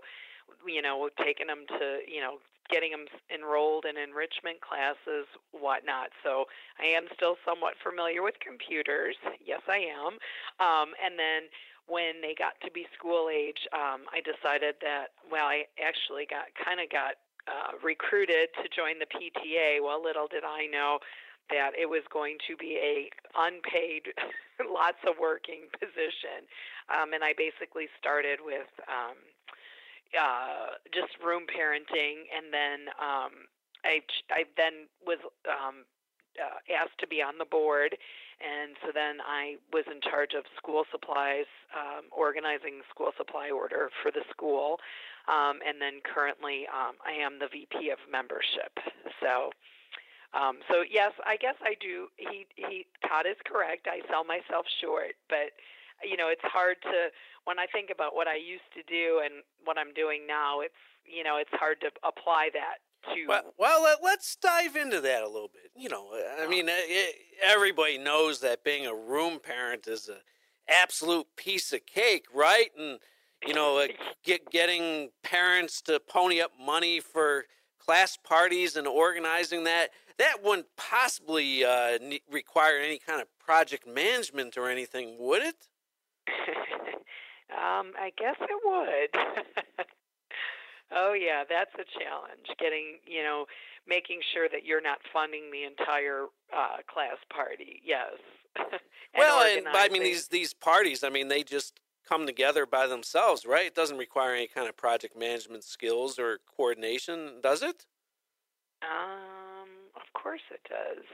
[0.66, 2.38] you know, taking them to you know
[2.70, 6.08] getting them enrolled in enrichment classes, whatnot.
[6.24, 6.46] So
[6.80, 9.16] I am still somewhat familiar with computers.
[9.44, 10.16] Yes, I am.
[10.64, 11.52] Um, and then
[11.86, 16.48] when they got to be school age, um, I decided that well, I actually got
[16.56, 19.84] kind of got uh, recruited to join the PTA.
[19.84, 20.98] Well, little did I know
[21.50, 24.16] that it was going to be a unpaid,
[24.64, 26.48] lots of working position,
[26.88, 29.20] um, and I basically started with um,
[30.12, 33.48] uh, just room parenting, and then um,
[33.84, 35.84] I I then was um,
[36.38, 37.96] uh, asked to be on the board,
[38.42, 43.90] and so then I was in charge of school supplies, um, organizing school supply order
[44.02, 44.78] for the school,
[45.28, 48.72] um, and then currently um, I am the VP of membership.
[49.22, 49.50] So
[50.34, 52.10] um, so yes, I guess I do.
[52.18, 53.86] He he Todd is correct.
[53.86, 55.54] I sell myself short, but
[56.08, 57.08] you know it's hard to
[57.44, 60.60] when I think about what I used to do and what I'm doing now.
[60.60, 63.26] It's you know it's hard to apply that to.
[63.28, 65.70] Well, well let's dive into that a little bit.
[65.76, 66.48] You know, I uh-huh.
[66.48, 67.12] mean, eh, eh,
[67.42, 70.18] everybody knows that being a room parent is a
[70.68, 72.70] absolute piece of cake, right?
[72.78, 72.98] And
[73.46, 73.86] you know,
[74.24, 77.44] get, getting parents to pony up money for
[77.78, 81.98] class parties and organizing that that wouldn't possibly uh,
[82.30, 85.68] require any kind of project management or anything, would it?
[87.50, 89.86] um, I guess it would.
[90.92, 92.46] oh yeah, that's a challenge.
[92.58, 93.46] Getting you know,
[93.86, 97.80] making sure that you're not funding the entire uh, class party.
[97.84, 98.14] Yes.
[98.56, 98.80] and
[99.16, 101.04] well, and I mean these these parties.
[101.04, 103.66] I mean they just come together by themselves, right?
[103.66, 107.86] It doesn't require any kind of project management skills or coordination, does it?
[108.82, 111.04] Um, of course it does.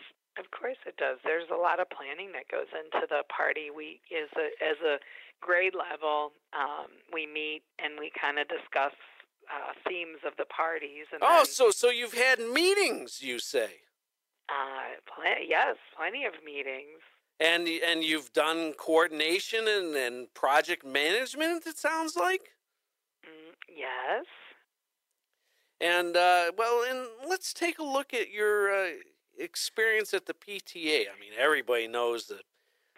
[0.41, 1.19] Of course it does.
[1.23, 3.69] There's a lot of planning that goes into the party.
[3.69, 4.97] We, as a as a
[5.41, 8.97] grade level, um, we meet and we kind of discuss
[9.53, 11.07] uh, themes of the parties.
[11.13, 13.85] And oh, then, so so you've had meetings, you say?
[14.49, 17.05] Uh, pl- yes, plenty of meetings.
[17.39, 21.67] And and you've done coordination and, and project management.
[21.67, 22.55] It sounds like.
[23.27, 24.25] Mm, yes.
[25.83, 28.91] And uh, well, and let's take a look at your uh,
[29.41, 31.03] experience at the PTA.
[31.03, 32.43] I mean, everybody knows that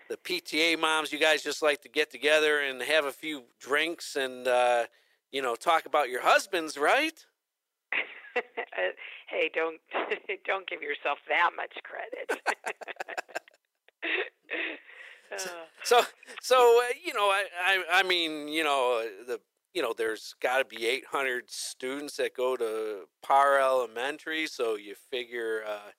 [0.08, 1.12] the PTA moms.
[1.12, 4.84] You guys just like to get together and have a few drinks and uh,
[5.30, 7.24] you know talk about your husbands, right?
[9.28, 9.80] hey, don't
[10.46, 12.40] don't give yourself that much credit.
[15.36, 15.50] so,
[15.82, 16.00] so,
[16.40, 19.40] so uh, you know, I, I, I mean, you know, the
[19.74, 24.94] you know, there's got to be 800 students that go to Parr Elementary, so you
[24.94, 25.90] figure, uh,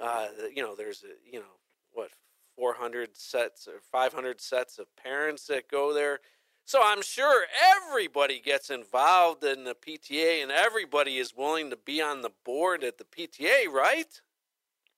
[0.00, 1.56] uh, you know, there's you know,
[1.92, 2.10] what
[2.56, 6.20] 400 sets or 500 sets of parents that go there.
[6.66, 7.44] So I'm sure
[7.76, 12.82] everybody gets involved in the PTA and everybody is willing to be on the board
[12.82, 14.20] at the PTA, right?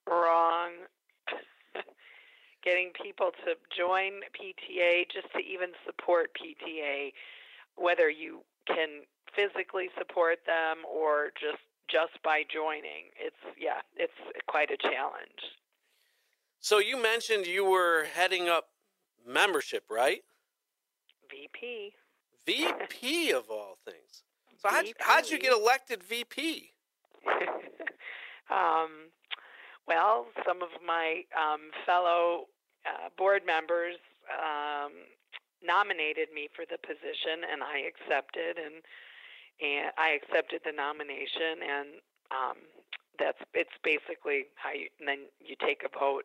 [0.09, 0.71] Wrong.
[2.65, 7.13] Getting people to join PTA just to even support PTA,
[7.75, 9.03] whether you can
[9.35, 13.11] physically support them or just just by joining.
[13.19, 14.13] It's yeah, it's
[14.47, 15.43] quite a challenge.
[16.61, 18.69] So you mentioned you were heading up
[19.27, 20.23] membership, right?
[21.31, 21.93] VP.
[22.47, 24.23] VP of all things.
[24.59, 26.73] So how'd, how'd you get elected VP?
[28.51, 29.11] um,
[29.87, 32.47] well, some of my um, fellow
[32.87, 33.97] uh, board members
[34.31, 34.93] um,
[35.63, 38.83] nominated me for the position, and I accepted, and
[39.61, 41.89] and I accepted the nomination, and
[42.31, 42.59] um,
[43.19, 46.25] that's it's basically how you then you take a vote.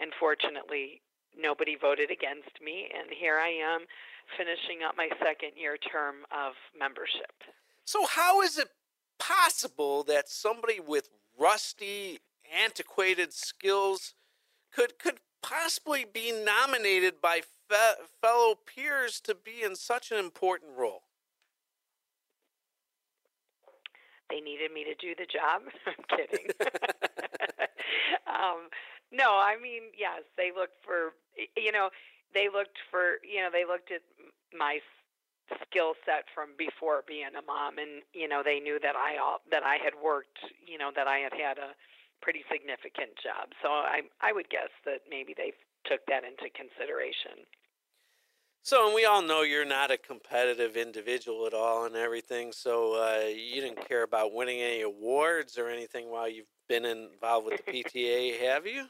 [0.00, 1.02] And fortunately,
[1.38, 3.86] nobody voted against me, and here I am
[4.36, 7.32] finishing up my second year term of membership.
[7.84, 8.68] So, how is it
[9.18, 11.08] possible that somebody with
[11.38, 12.20] rusty,
[12.50, 14.14] antiquated skills
[14.72, 20.72] could could possibly be nominated by fe- fellow peers to be in such an important
[20.76, 21.02] role?
[24.32, 25.68] They needed me to do the job.
[25.86, 26.48] I'm kidding.
[28.26, 28.72] um,
[29.12, 31.12] no, I mean, yes, they looked for,
[31.56, 31.90] you know,
[32.32, 34.00] they looked for, you know, they looked at
[34.56, 34.80] my
[35.68, 39.20] skill set from before being a mom, and you know, they knew that I
[39.52, 41.76] that I had worked, you know, that I had had a
[42.24, 43.52] pretty significant job.
[43.60, 45.52] So I I would guess that maybe they
[45.84, 47.44] took that into consideration.
[48.64, 52.52] So, and we all know you're not a competitive individual at all and everything.
[52.52, 57.46] So, uh, you didn't care about winning any awards or anything while you've been involved
[57.46, 58.86] with the PTA, have you?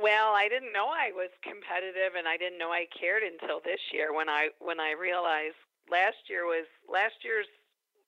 [0.00, 3.80] well, I didn't know I was competitive, and I didn't know I cared until this
[3.92, 5.58] year when I when I realized
[5.90, 7.46] last year was last year's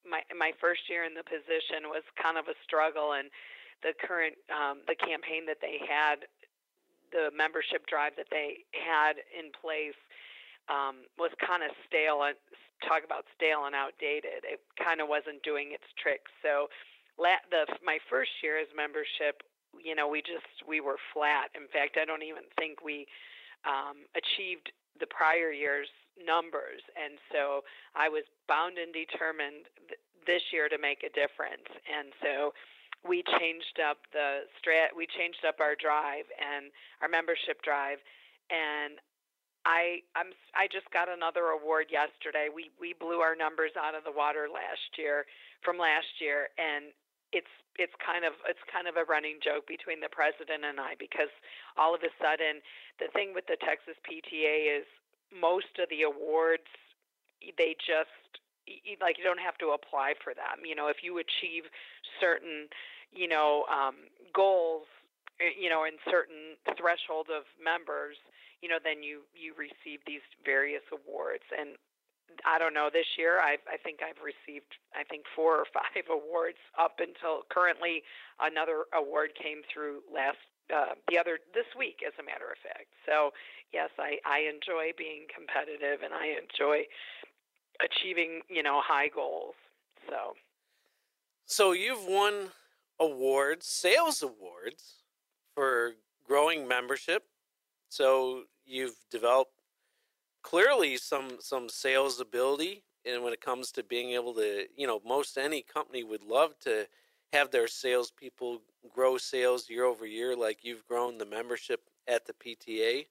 [0.08, 3.28] my my first year in the position was kind of a struggle, and
[3.82, 6.24] the current um, the campaign that they had,
[7.12, 9.98] the membership drive that they had in place
[10.68, 12.36] um, was kind of stale and
[12.84, 14.42] talk about stale and outdated.
[14.42, 16.30] It kind of wasn't doing its tricks.
[16.42, 16.68] So,
[17.18, 19.42] la- the my first year as membership
[19.82, 21.50] you know, we just we were flat.
[21.54, 23.06] In fact, I don't even think we
[23.64, 27.60] um, achieved the prior year's numbers, and so
[27.94, 31.68] I was bound and determined th- this year to make a difference.
[31.84, 32.56] And so
[33.08, 34.94] we changed up the strat.
[34.96, 37.98] We changed up our drive and our membership drive,
[38.50, 38.98] and
[39.66, 42.46] I I'm I just got another award yesterday.
[42.52, 45.26] We we blew our numbers out of the water last year
[45.62, 46.94] from last year and
[47.34, 50.94] it's it's kind of it's kind of a running joke between the president and I
[50.94, 51.32] because
[51.74, 52.62] all of a sudden
[53.02, 54.86] the thing with the Texas PTA is
[55.34, 56.70] most of the awards
[57.58, 58.14] they just
[59.02, 60.66] like you don't have to apply for them.
[60.66, 61.70] You know, if you achieve
[62.18, 62.66] certain,
[63.12, 63.94] you know, um,
[64.34, 64.86] goals,
[65.40, 68.16] eh, you know, in certain threshold of members,
[68.62, 71.44] you know, then you you receive these various awards.
[71.56, 71.76] And
[72.44, 72.90] I don't know.
[72.92, 77.42] This year, I I think I've received I think four or five awards up until
[77.48, 78.02] currently.
[78.40, 80.40] Another award came through last
[80.74, 82.90] uh, the other this week, as a matter of fact.
[83.04, 83.30] So
[83.72, 86.84] yes, I I enjoy being competitive and I enjoy
[87.80, 89.54] achieving you know high goals.
[90.08, 90.34] So.
[91.48, 92.50] So you've won
[93.00, 95.02] awards, sales awards
[95.54, 95.92] for
[96.24, 97.24] growing membership.
[97.88, 99.52] So you've developed
[100.42, 105.00] clearly some some sales ability and when it comes to being able to you know
[105.04, 106.86] most any company would love to
[107.32, 108.62] have their salespeople
[108.94, 113.06] grow sales year over year like you've grown the membership at the PTA.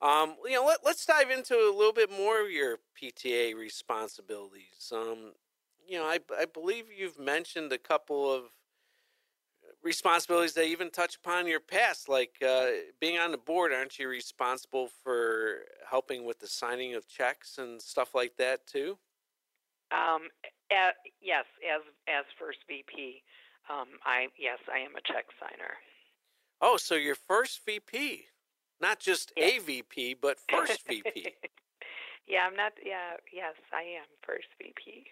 [0.00, 4.92] Um, you know, let, let's dive into a little bit more of your PTA responsibilities.
[4.92, 5.32] Um,
[5.86, 8.44] you know, I, I believe you've mentioned a couple of
[9.88, 12.66] responsibilities that even touch upon your past, like uh,
[13.00, 13.72] being on the board.
[13.72, 18.98] Aren't you responsible for helping with the signing of checks and stuff like that too?
[19.90, 20.28] Um,
[20.70, 23.22] uh, yes, as as first VP,
[23.70, 25.74] um, I yes, I am a check signer.
[26.60, 28.26] Oh, so you're first VP,
[28.80, 31.32] not just a VP, but first VP.
[32.28, 32.72] yeah, I'm not.
[32.84, 35.06] Yeah, yes, I am first VP.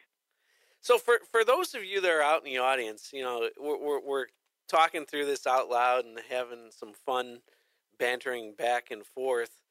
[0.82, 3.78] So for for those of you that are out in the audience, you know, we're,
[3.78, 4.26] we're, we're
[4.68, 7.40] talking through this out loud and having some fun
[7.98, 9.62] bantering back and forth.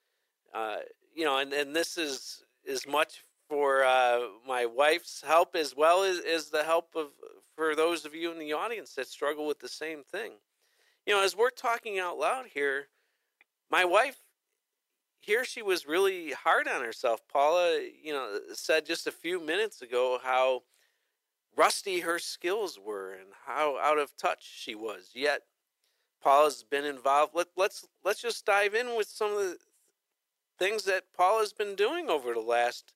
[0.53, 0.77] Uh,
[1.13, 6.03] you know, and, and this is as much for uh, my wife's help as well
[6.03, 7.07] as, as the help of
[7.55, 10.33] for those of you in the audience that struggle with the same thing.
[11.05, 12.87] You know, as we're talking out loud here,
[13.69, 14.17] my wife
[15.25, 17.21] here she was really hard on herself.
[17.27, 20.61] Paula, you know, said just a few minutes ago how
[21.55, 25.11] rusty her skills were and how out of touch she was.
[25.13, 25.41] Yet
[26.21, 27.33] Paula's been involved.
[27.35, 29.57] Let, let's let's just dive in with some of the
[30.57, 32.93] things that Paula's been doing over the last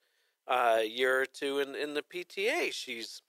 [0.47, 2.73] uh, year or two in, in the PTA.
[2.73, 3.21] She's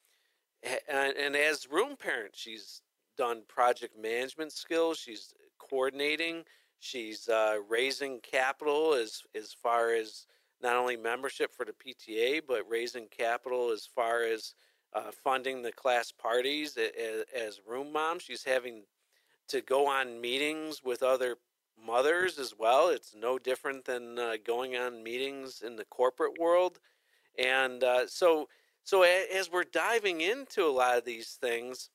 [0.62, 2.82] and, and as room parent, she's
[3.16, 4.98] done project management skills.
[4.98, 6.44] She's coordinating.
[6.78, 10.26] She's uh, raising capital as as far as
[10.62, 14.54] not only membership for the PTA, but raising capital as far as
[14.92, 18.18] uh, funding the class parties as, as room mom.
[18.18, 18.82] She's having
[19.48, 21.36] to go on meetings with other
[21.84, 22.88] mothers as well.
[22.88, 26.78] It's no different than uh, going on meetings in the corporate world.
[27.38, 28.48] And uh, so,
[28.84, 31.90] so as we're diving into a lot of these things,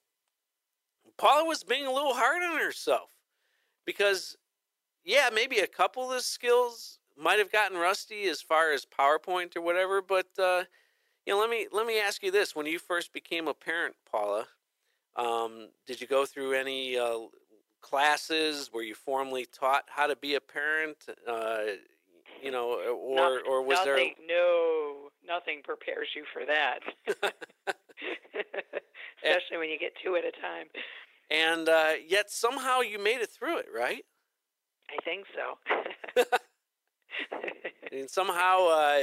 [1.17, 3.09] Paula was being a little hard on herself
[3.85, 4.35] because,
[5.03, 9.55] yeah, maybe a couple of the skills might have gotten rusty as far as PowerPoint
[9.55, 10.01] or whatever.
[10.01, 10.63] But uh,
[11.25, 13.95] you know, let me let me ask you this: When you first became a parent,
[14.09, 14.47] Paula,
[15.15, 17.19] um, did you go through any uh,
[17.81, 18.71] classes?
[18.73, 20.97] Were you formally taught how to be a parent?
[21.27, 21.59] Uh,
[22.43, 24.37] you know, or nothing, or was nothing, there?
[24.37, 26.79] No, nothing prepares you for that.
[29.23, 30.67] Especially when you get two at a time.
[31.31, 34.03] And uh, yet somehow you made it through it, right?
[34.89, 36.23] I think so.
[37.91, 38.99] and somehow, uh,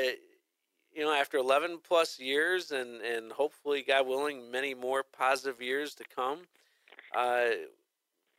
[0.95, 5.95] you know, after 11 plus years and, and hopefully, God willing, many more positive years
[5.95, 6.41] to come,
[7.17, 7.49] uh,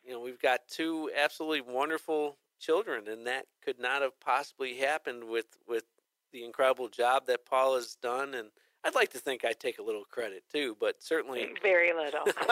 [0.03, 5.23] you know, we've got two absolutely wonderful children, and that could not have possibly happened
[5.23, 5.83] with with
[6.31, 8.33] the incredible job that Paul has done.
[8.33, 8.49] And
[8.83, 12.25] I'd like to think I take a little credit too, but certainly very little.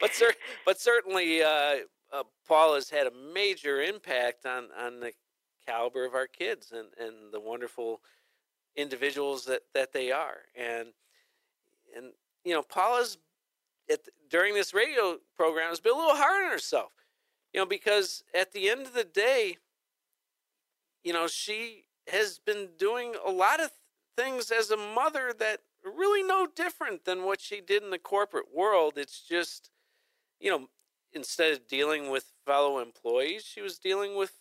[0.00, 1.76] but cer- but certainly, uh,
[2.12, 5.12] uh, Paul has had a major impact on on the
[5.66, 8.00] caliber of our kids and and the wonderful
[8.76, 10.38] individuals that that they are.
[10.56, 10.88] And
[11.96, 12.12] and
[12.44, 13.18] you know, Paula's
[13.90, 14.00] at,
[14.30, 16.92] during this radio program has been a little hard on herself,
[17.52, 19.56] you know, because at the end of the day,
[21.02, 23.70] you know, she has been doing a lot of
[24.16, 28.54] things as a mother that really no different than what she did in the corporate
[28.54, 28.94] world.
[28.96, 29.70] It's just,
[30.40, 30.68] you know,
[31.12, 34.32] instead of dealing with fellow employees, she was dealing with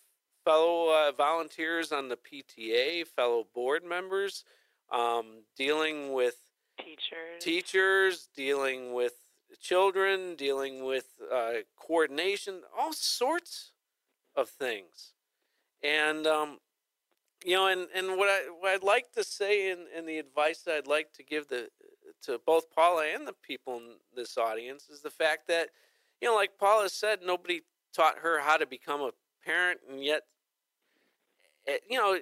[0.48, 4.46] fellow uh, volunteers on the PTA, fellow board members,
[4.90, 6.36] um, dealing with
[6.80, 9.16] teachers, teachers, dealing with
[9.62, 13.74] children, dealing with uh, coordination, all sorts
[14.38, 15.12] of things.
[15.84, 16.60] And, um,
[17.46, 20.60] you know, and, and what, I, what I'd like to say and, and the advice
[20.60, 21.68] that I'd like to give the,
[22.24, 25.72] to both Paula and the people in this audience is the fact that,
[26.22, 29.12] you know, like Paula said, nobody taught her how to become a
[29.44, 30.24] parent, and yet,
[31.90, 32.18] you know,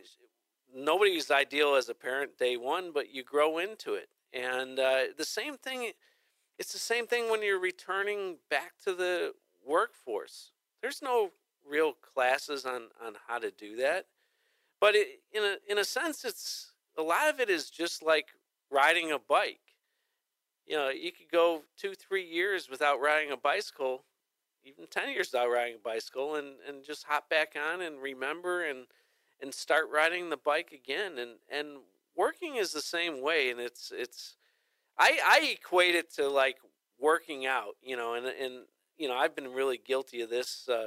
[0.74, 4.10] nobody's ideal as a parent day one, but you grow into it.
[4.34, 5.92] And uh, the same thing
[6.58, 9.34] it's the same thing when you're returning back to the
[9.66, 10.52] workforce.
[10.82, 11.32] There's no
[11.68, 14.06] real classes on, on how to do that.
[14.80, 18.28] But it, in, a, in a sense, it's a lot of it is just like
[18.72, 19.60] riding a bike.
[20.66, 24.04] You know, you could go two, three years without riding a bicycle,
[24.64, 28.64] even 10 years without riding a bicycle, and, and just hop back on and remember
[28.64, 28.88] and,
[29.42, 31.18] and start riding the bike again.
[31.18, 31.80] And, and
[32.16, 33.50] working is the same way.
[33.50, 34.36] And it's, it's,
[34.98, 36.58] I I equate it to like
[37.00, 38.66] working out, you know, and and
[38.98, 40.86] you know I've been really guilty of this, uh,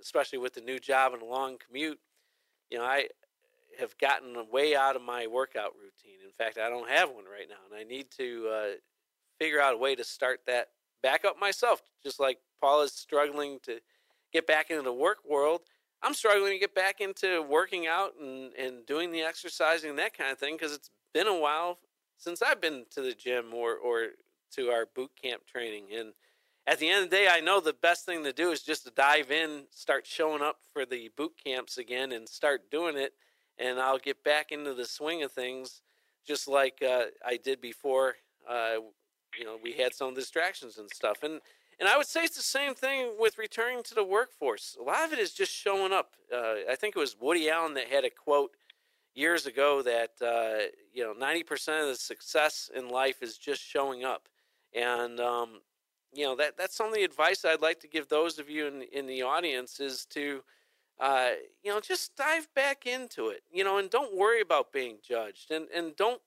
[0.00, 1.98] especially with the new job and a long commute.
[2.70, 3.08] You know, I
[3.78, 6.18] have gotten way out of my workout routine.
[6.24, 8.74] In fact, I don't have one right now, and I need to uh,
[9.38, 10.68] figure out a way to start that
[11.02, 11.80] back up myself.
[12.02, 13.80] Just like Paul is struggling to
[14.32, 15.62] get back into the work world,
[16.02, 20.16] I'm struggling to get back into working out and, and doing the exercising and that
[20.16, 21.78] kind of thing because it's been a while
[22.16, 24.08] since I've been to the gym or or
[24.54, 25.86] to our boot camp training.
[25.96, 26.12] And
[26.66, 28.84] at the end of the day, I know the best thing to do is just
[28.84, 33.14] to dive in, start showing up for the boot camps again, and start doing it.
[33.58, 35.82] And I'll get back into the swing of things,
[36.26, 38.16] just like uh, I did before.
[38.48, 38.76] Uh,
[39.38, 41.40] you know, we had some distractions and stuff, and
[41.78, 44.76] and I would say it's the same thing with returning to the workforce.
[44.80, 46.14] A lot of it is just showing up.
[46.32, 48.52] Uh, I think it was Woody Allen that had a quote
[49.14, 54.04] years ago that uh, you know 90% of the success in life is just showing
[54.04, 54.28] up
[54.74, 55.60] and um,
[56.12, 58.66] you know that that's some of the advice i'd like to give those of you
[58.66, 60.42] in, in the audience is to
[61.00, 61.30] uh,
[61.62, 65.50] you know, just dive back into it, you know, and don't worry about being judged
[65.50, 66.20] and, and don't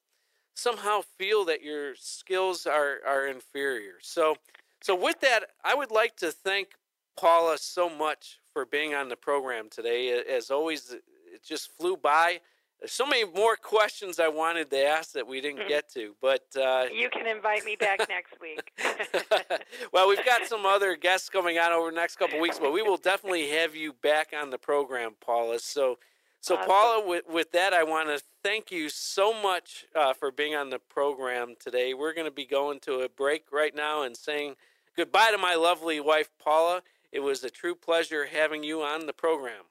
[0.53, 3.95] somehow feel that your skills are, are inferior.
[4.01, 4.35] So,
[4.81, 6.69] so with that, I would like to thank
[7.17, 10.21] Paula so much for being on the program today.
[10.23, 11.03] As always, it
[11.43, 12.39] just flew by.
[12.79, 15.69] There's so many more questions I wanted to ask that we didn't mm-hmm.
[15.69, 18.71] get to, but uh, you can invite me back next week.
[19.93, 22.81] well, we've got some other guests coming on over the next couple weeks, but we
[22.81, 25.59] will definitely have you back on the program, Paula.
[25.59, 25.99] So,
[26.39, 26.67] so awesome.
[26.67, 30.71] Paula, with, with that, I want to thank you so much uh, for being on
[30.71, 31.93] the program today.
[31.93, 34.55] We're going to be going to a break right now and saying
[34.95, 36.83] goodbye to my lovely wife, Paula.
[37.11, 39.65] It was a true pleasure having you on the program.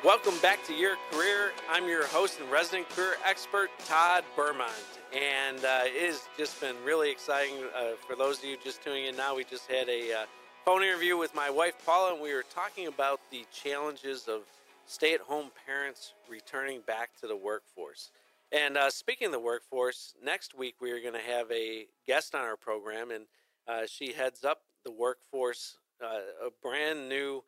[0.03, 1.51] Welcome back to Your Career.
[1.69, 4.71] I'm your host and resident career expert, Todd Bermont.
[5.13, 9.05] And uh, it has just been really exciting uh, for those of you just tuning
[9.05, 9.35] in now.
[9.35, 10.25] We just had a uh,
[10.65, 14.41] phone interview with my wife, Paula, and we were talking about the challenges of
[14.87, 18.09] stay at home parents returning back to the workforce.
[18.51, 22.33] And uh, speaking of the workforce, next week we are going to have a guest
[22.33, 23.25] on our program, and
[23.67, 27.43] uh, she heads up the workforce, uh, a brand new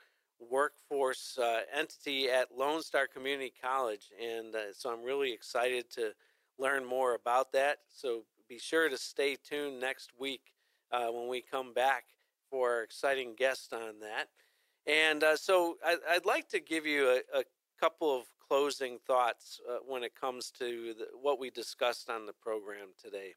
[0.50, 4.12] workforce uh, entity at Lone Star Community College.
[4.22, 6.12] And uh, so I'm really excited to
[6.58, 7.80] learn more about that.
[7.90, 10.54] So be sure to stay tuned next week
[10.92, 12.06] uh, when we come back
[12.50, 14.28] for our exciting guest on that.
[14.86, 17.44] And uh, so I, would like to give you a, a
[17.80, 22.34] couple of closing thoughts uh, when it comes to the, what we discussed on the
[22.34, 23.34] program today.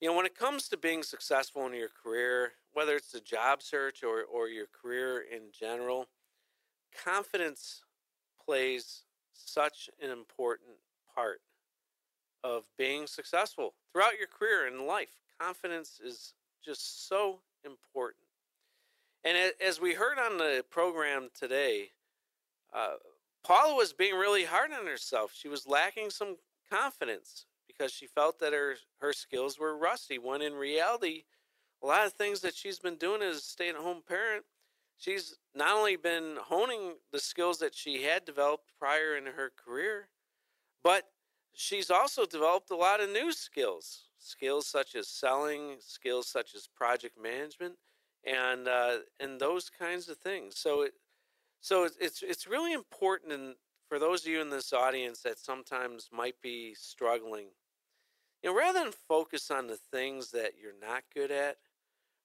[0.00, 3.62] You know, when it comes to being successful in your career, whether it's a job
[3.62, 6.06] search or, or your career in general,
[7.04, 7.82] confidence
[8.42, 9.02] plays
[9.34, 10.78] such an important
[11.14, 11.40] part
[12.42, 15.10] of being successful throughout your career and life.
[15.38, 16.32] Confidence is
[16.64, 18.24] just so important.
[19.22, 21.90] And as we heard on the program today,
[22.74, 22.94] uh,
[23.44, 25.32] Paula was being really hard on herself.
[25.34, 26.36] She was lacking some
[26.70, 27.44] confidence
[27.76, 30.18] because she felt that her her skills were rusty.
[30.18, 31.24] When in reality,
[31.82, 34.44] a lot of things that she's been doing as a stay-at-home parent,
[34.96, 40.08] she's not only been honing the skills that she had developed prior in her career,
[40.82, 41.04] but
[41.54, 46.68] she's also developed a lot of new skills, skills such as selling, skills such as
[46.68, 47.74] project management,
[48.24, 50.58] and uh, and those kinds of things.
[50.58, 50.92] So it
[51.60, 53.54] so it's it's really important and
[53.90, 57.46] for those of you in this audience that sometimes might be struggling
[58.40, 61.56] you know, rather than focus on the things that you're not good at,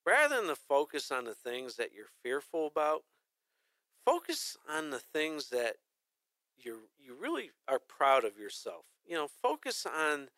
[0.05, 3.01] rather than the focus on the things that you're fearful about,
[4.05, 5.77] focus on the things that
[6.55, 8.85] you you really are proud of yourself.
[9.05, 10.29] You know, focus on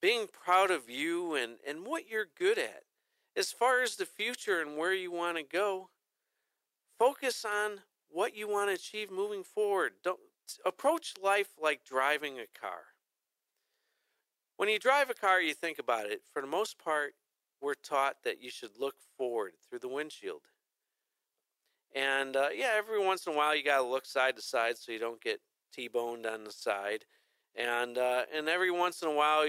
[0.00, 2.84] being proud of you and, and what you're good at.
[3.36, 5.90] As far as the future and where you want to go,
[6.98, 9.92] focus on what you want to achieve moving forward.
[10.02, 10.20] Don't
[10.64, 12.84] approach life like driving a car.
[14.56, 16.22] When you drive a car, you think about it.
[16.32, 17.14] For the most part,
[17.60, 20.42] we're taught that you should look forward through the windshield.
[21.94, 24.76] And uh, yeah, every once in a while, you got to look side to side
[24.76, 25.40] so you don't get
[25.72, 27.04] T-boned on the side.
[27.54, 29.46] And uh, and every once in a while,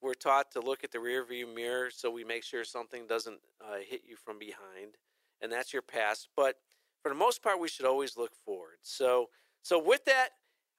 [0.00, 3.40] we're taught to look at the rear view mirror so we make sure something doesn't
[3.60, 4.96] uh, hit you from behind,
[5.40, 6.28] and that's your past.
[6.36, 6.56] But
[7.02, 8.78] for the most part, we should always look forward.
[8.82, 9.30] So
[9.62, 10.30] so with that,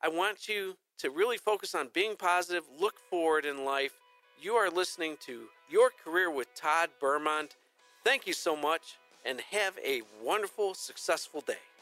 [0.01, 3.93] I want you to really focus on being positive, look forward in life.
[4.41, 7.55] You are listening to Your Career with Todd Bermont.
[8.03, 11.72] Thank you so much and have a wonderful, successful day.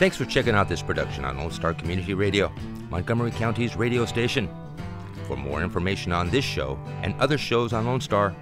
[0.00, 2.50] Thanks for checking out this production on Lone Star Community Radio,
[2.88, 4.48] Montgomery County's radio station.
[5.26, 8.34] For more information on this show and other shows on Lone Star,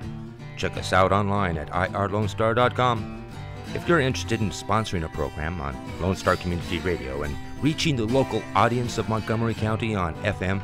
[0.57, 3.25] check us out online at irlonestar.com.
[3.75, 8.07] If you're interested in sponsoring a program on Lone Star Community Radio and reaching the
[8.07, 10.63] local audience of Montgomery County on FM,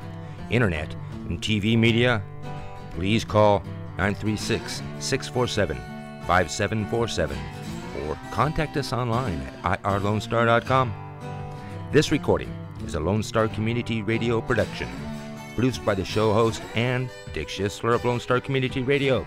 [0.50, 0.94] internet,
[1.28, 2.22] and TV media,
[2.92, 3.64] please call
[3.98, 5.76] 936 647
[6.28, 7.63] 5747
[8.14, 10.92] or contact us online at irlonestar.com.
[11.92, 12.52] This recording
[12.84, 14.88] is a Lone Star Community Radio production,
[15.54, 19.26] produced by the show host and Dick Schisler of Lone Star Community Radio.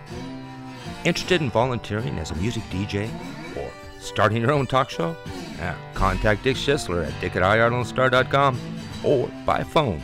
[1.06, 3.10] Interested in volunteering as a music DJ
[3.56, 5.16] or starting your own talk show?
[5.62, 8.60] Uh, contact Dick Schisler at dick at irlonestar.com
[9.04, 10.02] or by phone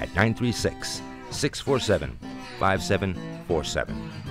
[0.00, 2.18] at 936 647
[2.58, 4.23] 5747.